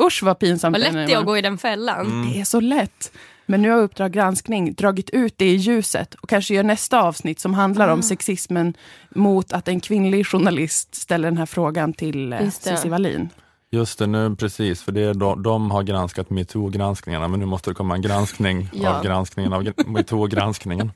[0.02, 0.74] Usch vad pinsamt.
[0.74, 2.06] Vad lätt det är att gå i den fällan.
[2.06, 2.32] Mm.
[2.32, 3.12] Det är så lätt.
[3.50, 7.40] Men nu har Uppdrag granskning dragit ut det i ljuset och kanske gör nästa avsnitt
[7.40, 8.04] som handlar om ah.
[8.04, 8.74] sexismen
[9.10, 13.30] mot att en kvinnlig journalist ställer den här frågan till eh, Cissi Wallin.
[13.72, 17.70] Just det, nu precis, för det är de, de har granskat metoo-granskningarna, men nu måste
[17.70, 18.98] det komma en granskning ja.
[18.98, 20.92] av granskningen av metoo-granskningen.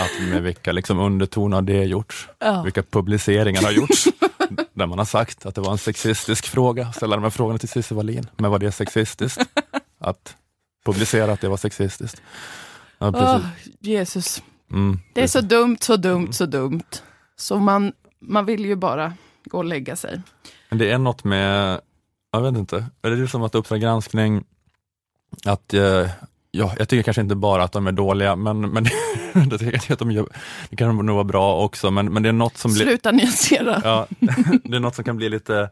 [0.00, 2.28] Att med vilka liksom undertoner har det gjorts?
[2.38, 2.62] Ja.
[2.62, 4.08] Vilka publiceringar har gjorts?
[4.74, 7.68] där man har sagt att det var en sexistisk fråga, ställa de här frågorna till
[7.68, 8.26] Cissi Wallin.
[8.36, 9.40] Men var det sexistiskt?
[9.98, 10.36] Att
[10.84, 12.22] publicera att det var sexistiskt.
[12.98, 13.46] Ja, oh,
[13.80, 14.42] Jesus.
[14.70, 16.90] Mm, det är så dumt, så dumt, så dumt.
[17.36, 19.12] Så man, man vill ju bara
[19.44, 20.22] gå och lägga sig.
[20.68, 21.80] Men det är något med,
[22.30, 24.44] jag vet inte, är det som att Uppdrag granskning,
[25.44, 26.08] att eh,
[26.54, 28.84] Ja, jag tycker kanske inte bara att de är dåliga, men, men
[29.48, 30.26] det, tycker att de gör,
[30.70, 32.70] det kan nog vara bra också, men, men det är något som.
[32.70, 33.80] Sluta nyansera!
[33.84, 34.06] Ja,
[34.64, 35.70] det är något som kan bli lite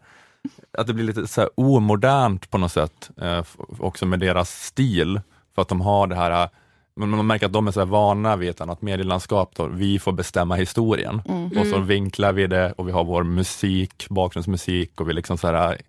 [0.78, 3.44] att det blir lite så här omodernt på något sätt, eh,
[3.78, 5.20] också med deras stil.
[5.54, 6.48] För att de har det här,
[6.96, 9.52] men man märker att de är så vana vid ett annat medielandskap.
[9.56, 9.66] Då.
[9.66, 11.58] Vi får bestämma historien Mm.
[11.58, 15.46] och så vinklar vi det och vi har vår musik, bakgrundsmusik och vi liksom så
[15.46, 15.80] här,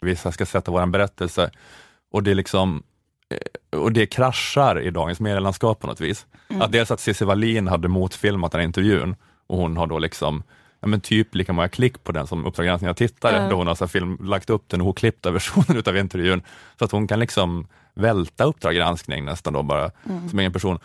[0.00, 1.50] vi ska sätta vår berättelse.
[2.12, 2.82] Och det är liksom
[3.70, 6.26] och det kraschar i dagens medielandskap på något vis.
[6.48, 6.62] Mm.
[6.62, 9.16] Att dels att Cissi Wallin hade motfilmat den här intervjun
[9.46, 10.42] och hon har då liksom
[10.80, 13.48] ja, men typ lika många klick på den som Uppdrag granskning tittare, Ja.
[13.48, 16.42] då hon har så film, lagt upp den ohklippta versionen utav intervjun,
[16.78, 20.28] så att hon kan liksom välta Uppdrag granskning nästan då bara, Mm.
[20.28, 20.78] som egen person.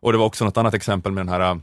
[0.00, 1.60] Och det var också något annat exempel med den här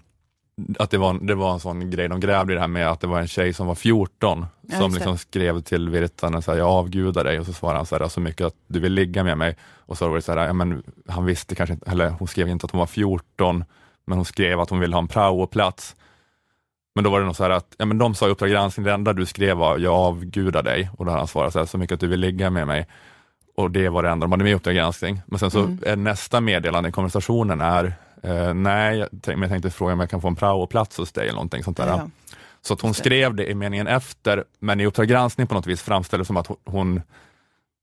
[0.80, 3.00] att det var, det var en sån grej, de grävde i det här med att
[3.00, 6.58] det var en tjej som var 14 Ja, som liksom skrev till Virtanen så här,
[6.58, 9.24] jag avgudar dig och så svarade han så här, så mycket att du vill ligga
[9.24, 9.58] med mig.
[9.76, 12.48] Och så var det så här, ja, men han visste kanske inte, eller hon skrev
[12.48, 13.64] inte att hon var 14,
[14.08, 15.96] men hon skrev att hon ville ha en praoplats.
[16.96, 18.86] Men då var det nog så här att, ja men de sa i Uppdrag granskning,
[18.86, 20.90] det enda du skrev var, jag avgudar dig.
[20.98, 22.88] Och då hade han svarat så här, så mycket att du vill ligga med mig.
[23.58, 25.22] Och det var det enda de hade med i Uppdrag granskning.
[25.26, 25.80] Men sen så Mm.
[25.86, 27.94] är nästa meddelande i konversationen är,
[28.24, 31.12] eh, nej, jag tänkte, men jag tänkte fråga om jag kan få en praoplats hos
[31.12, 31.88] dig eller någonting sånt där.
[31.88, 32.10] Ja.
[32.62, 35.82] Så att hon skrev det i meningen efter, men i Uppdrag granskning på något vis
[35.82, 37.02] framställdes som att hon-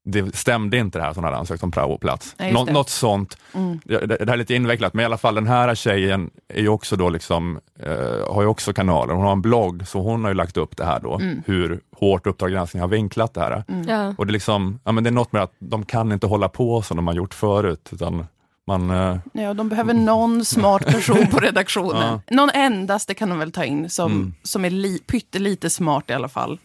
[0.07, 2.35] det stämde inte det här att hon hade ansökt om praoplats.
[2.39, 2.73] Nå, det.
[2.73, 3.37] något sånt.
[3.53, 3.79] Mm.
[3.85, 6.69] Det, det här är lite invecklat, men i alla fall den här tjejen är ju
[6.69, 9.13] också då liksom, eh, har ju också kanaler.
[9.13, 11.41] Hon har en blogg, så hon har ju lagt upp det här då, Mm.
[11.45, 13.63] hur hårt Uppdrag granskning har vinklat det här.
[13.67, 13.85] Mm.
[13.87, 14.13] Ja.
[14.17, 16.49] Och det är, liksom, ja, men det är något med att de kan inte hålla
[16.49, 18.25] på som de har gjort förut, utan
[18.67, 18.89] man...
[18.89, 22.19] Eh, Ja, de behöver någon smart person på redaktionen.
[22.27, 22.35] Ja.
[22.35, 24.33] Någon endaste kan de väl ta in som, Mm.
[24.43, 26.59] som är li, pyttelite smart i alla fall.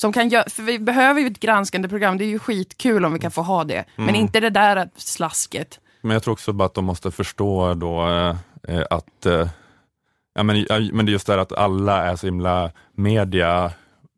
[0.00, 3.12] Som kan gö- för vi behöver ju ett granskande program, det är ju skitkul om
[3.12, 3.84] vi kan få ha det.
[3.96, 4.20] Men Mm.
[4.20, 5.80] inte det där slasket.
[6.02, 8.36] Men jag tror också bara att de måste förstå då eh,
[8.68, 9.48] eh, att, eh,
[10.34, 13.72] ja, men, men det är just det här att alla är så himla media,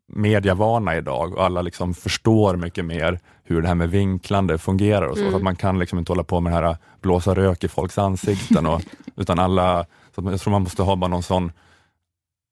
[0.07, 3.19] mediavana idag och alla liksom förstår mycket mer
[3.49, 5.21] hur det här med vinklande fungerar och så.
[5.21, 5.31] Mm.
[5.31, 7.97] så att man kan liksom inte hålla på med det här blåsa rök i folks
[7.97, 8.81] ansikten, och,
[9.15, 9.85] utan alla,
[10.15, 11.51] så jag tror man måste ha bara någon sån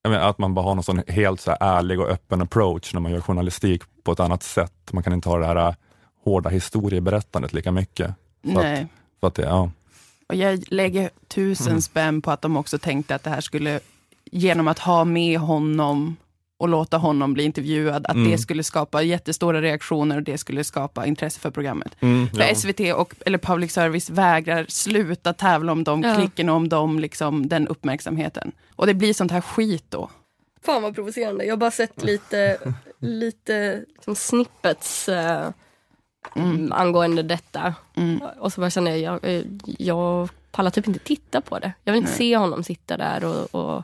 [0.08, 3.12] menar, att man bara har någon sån helt så ärlig och öppen approach när man
[3.12, 4.92] gör journalistik på ett annat sätt.
[4.92, 5.74] Man kan inte ha det här
[6.24, 8.14] hårda historieberättandet lika mycket.
[8.42, 8.82] För Nej.
[8.82, 8.88] Att,
[9.20, 9.70] för att det, ja.
[10.28, 11.80] Och jag lägger tusen Mm.
[11.80, 13.80] spänn på att de också tänkte att det här skulle,
[14.24, 16.16] genom att ha med honom
[16.58, 18.30] och låta honom bli intervjuad, att Mm.
[18.30, 21.96] det skulle skapa jättestora reaktioner och det skulle skapa intresse för programmet.
[22.00, 22.54] Mm, För ja.
[22.54, 26.14] SVT och eller public service vägrar sluta tävla om de Ja.
[26.16, 28.52] klicken och om de, liksom, den uppmärksamheten.
[28.76, 30.10] Och det blir sånt här skit då.
[30.64, 31.44] Fan vad provocerande.
[31.44, 32.58] Jag har bara sett lite,
[32.98, 35.48] lite liksom snippets eh,
[36.36, 36.72] Mm.
[36.72, 37.74] angående detta.
[38.38, 41.72] Och så bara känner jag, jag, eh, jag pallar typ inte titta på det.
[41.84, 42.18] Jag vill inte Nej.
[42.18, 43.82] se honom sitta där och, och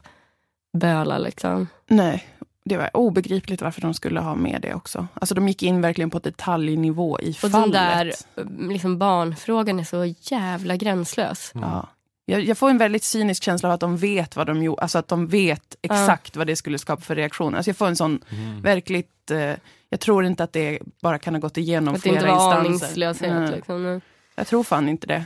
[0.79, 1.69] böla liksom.
[1.87, 2.25] Nej,
[2.65, 5.07] det var obegripligt varför de skulle ha med det också.
[5.15, 7.73] Alltså de gick in verkligen på detaljnivå i Och den fallet.
[7.73, 11.51] där eh, liksom barnfrågan är så jävla gränslös.
[11.55, 11.89] Ja.
[12.27, 14.99] Jag, jag får en väldigt cynisk känsla av att de vet vad de gjorde, alltså
[14.99, 17.55] att de vet exakt vad det skulle skapa för reaktion.
[17.55, 18.61] Alltså jag får en sån Mm.
[18.63, 19.53] verkligt, eh,
[19.89, 22.65] jag tror inte att det bara kan ha gått igenom Att det inte flera var
[22.65, 22.69] instanser.
[23.07, 23.57] aningslöshet.
[23.57, 23.83] Liksom.
[23.83, 24.01] Nej.
[24.35, 25.25] Jag tror fan inte det.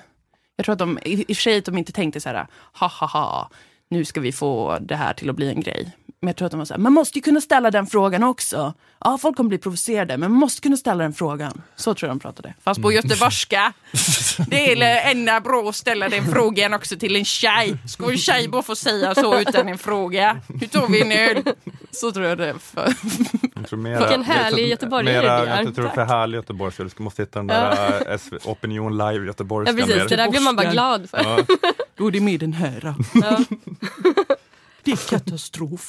[0.56, 2.46] Jag tror att de, i, i och för sig att de inte tänkte så här,
[2.80, 3.50] ha ha ha,
[3.88, 5.92] nu ska vi få det här till att bli en grej.
[6.20, 8.22] Men jag tror att de var så här, man måste ju kunna ställa den frågan
[8.22, 8.74] också.
[9.04, 11.62] Ja, folk kommer bli provocerade, men man måste kunna ställa den frågan.
[11.76, 12.54] Så tror jag de pratade.
[12.62, 13.72] Fast på göteborgska.
[14.48, 17.76] Det är ännu bra att ställa den frågan också till en tjej.
[17.88, 20.40] Ska en tjej bara få säga så utan en fråga?
[20.60, 21.42] Hur tar vi en öl?
[21.90, 22.54] Så tror jag det är.
[22.54, 22.94] För.
[23.54, 25.62] Jag tror mera, Vilken härlig göteborgare du är.
[25.64, 28.18] Jag tror för härlig göteborgska, du ska- måste hitta den där ja.
[28.18, 29.72] SV, Opinion live göteborgska.
[29.72, 30.08] Ja precis, mer.
[30.08, 31.18] det där blir man bara glad för.
[31.18, 32.08] Ja.
[32.10, 32.94] Det är med den här.
[33.14, 33.38] Ja.
[34.88, 35.88] Det är katastrof.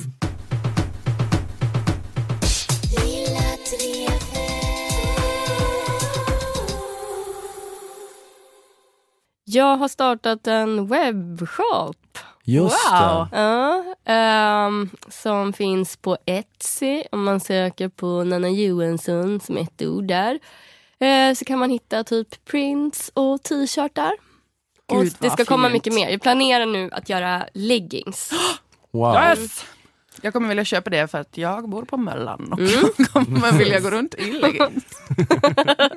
[9.45, 12.17] Jag har startat en webbshop.
[12.43, 13.27] Just wow.
[13.31, 13.37] det.
[13.37, 20.03] Ja, ehm, som finns på Etsy om man söker på Nanna Johansson som ett ord
[20.03, 20.39] där.
[20.99, 24.11] Eh, så kan man hitta typ prints och t-shirtar.
[24.91, 25.73] Och det ska komma fint.
[25.73, 26.09] mycket mer.
[26.09, 28.31] Jag planerar nu att göra leggings.
[28.91, 29.15] Wow.
[29.15, 29.65] Yes!
[30.21, 32.89] Jag kommer vilja köpa det för att jag bor på Möllan och Mm.
[33.13, 34.83] kommer vilja gå runt i leggings.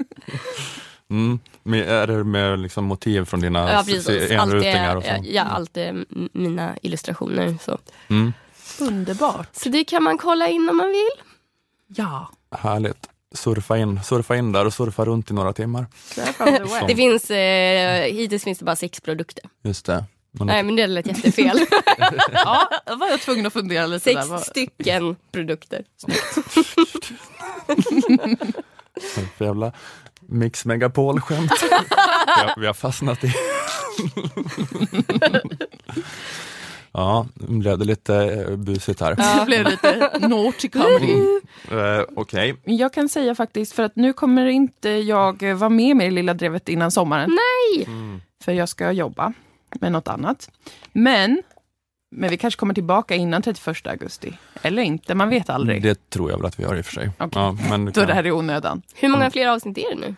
[1.11, 1.38] Mm.
[1.62, 3.84] Men är det med liksom motiv från dina Ja,
[4.30, 5.11] enrutingar och så?
[5.22, 6.05] ja, allt är
[6.38, 7.57] mina illustrationer.
[7.62, 7.78] Så.
[8.09, 8.32] Mm.
[8.80, 9.49] Underbart.
[9.53, 11.11] så det kan man kolla in om man vill.
[11.86, 12.30] Ja.
[12.51, 13.09] Härligt.
[13.34, 15.86] Surfa in, surfa in där och surfa runt i några timmar.
[16.86, 19.45] Det finns, eh, hittills finns det bara sex produkter.
[19.62, 20.05] Just det.
[20.33, 21.59] Men Nej men det lät jättefel.
[22.33, 24.39] ja, då var jag tvungen att fundera lite Sex där.
[24.39, 25.85] Stycken produkter.
[29.37, 29.72] för jävla
[30.20, 31.53] Mix Megapol-skämt.
[31.62, 31.68] vi,
[32.43, 33.33] har, vi har fastnat i...
[36.93, 39.14] ja, nu blev det lite eh, busigt här.
[39.18, 39.37] Ja.
[39.41, 41.12] Det blev lite naughty comedy.
[41.70, 46.07] Eh, Okej, Jag kan säga faktiskt, för att nu kommer inte jag vara med med
[46.07, 47.30] i Lilla Drevet innan sommaren.
[47.30, 47.87] Nej!
[48.45, 49.33] För jag ska jobba
[49.81, 50.51] med något annat.
[50.93, 51.43] Men,
[52.11, 54.39] men vi kanske kommer tillbaka innan 31 augusti.
[54.62, 55.83] Eller inte, man vet aldrig.
[55.83, 57.11] det tror jag väl att vi gör i och för sig.
[57.18, 57.43] Okej.
[57.43, 58.83] Ja, men Då det här är i onödan.
[58.95, 60.14] Hur många fler avsnitt är det nu?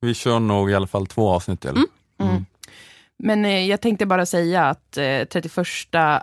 [0.00, 1.84] Vi kör nog i alla fall två avsnitt till.
[2.18, 2.44] Mm.
[3.22, 5.66] Men eh, jag tänkte bara säga att eh, 31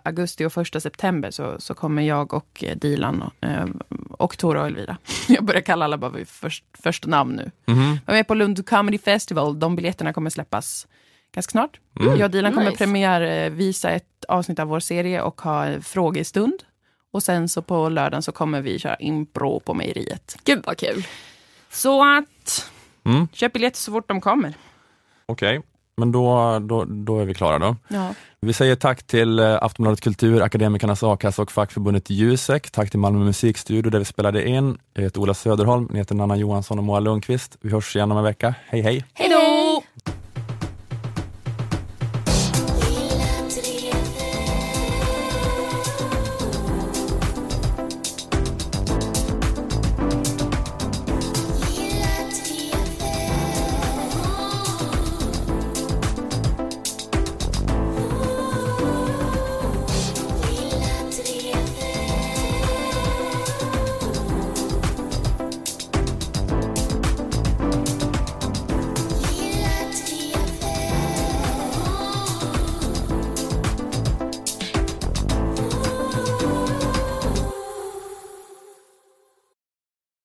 [0.03, 3.65] augusti och 1 september så, så kommer jag och eh, Dilan och, eh,
[4.09, 4.97] och Tora och Elvira.
[5.27, 7.51] Jag börjar kalla alla bara vid först, första namn nu.
[8.05, 9.59] Jag är med på Lund Comedy Festival.
[9.59, 10.87] De biljetterna kommer släppas
[11.35, 11.79] ganska snart.
[11.99, 12.17] Mm.
[12.17, 12.77] Jag och Dilan kommer Nice.
[12.77, 16.63] premiärvisa ett avsnitt av vår serie och ha frågestund.
[17.11, 20.37] Och sen så på lördagen så kommer vi köra impro på mejeriet.
[20.43, 21.07] Gud vad kul.
[21.71, 22.69] Så att
[23.05, 23.27] Mm.
[23.33, 24.53] köp biljetter så fort de kommer.
[25.25, 25.61] Okej,
[25.97, 27.75] men då, då, då är vi klara då.
[27.87, 28.13] Ja.
[28.39, 32.71] Vi säger tack till eh, Aftonbladet Kultur, Akademikernas a-kassa och fackförbundet Jusek.
[32.71, 34.77] Tack till Malmö musikstudio där vi spelade in.
[34.93, 37.57] Jag heter Ola Söderholm, ni heter Nanna Johansson och Moa Lundqvist.
[37.61, 38.55] Vi hörs igen om en vecka.
[38.67, 39.05] Hej hej!
[39.13, 39.83] Hej då!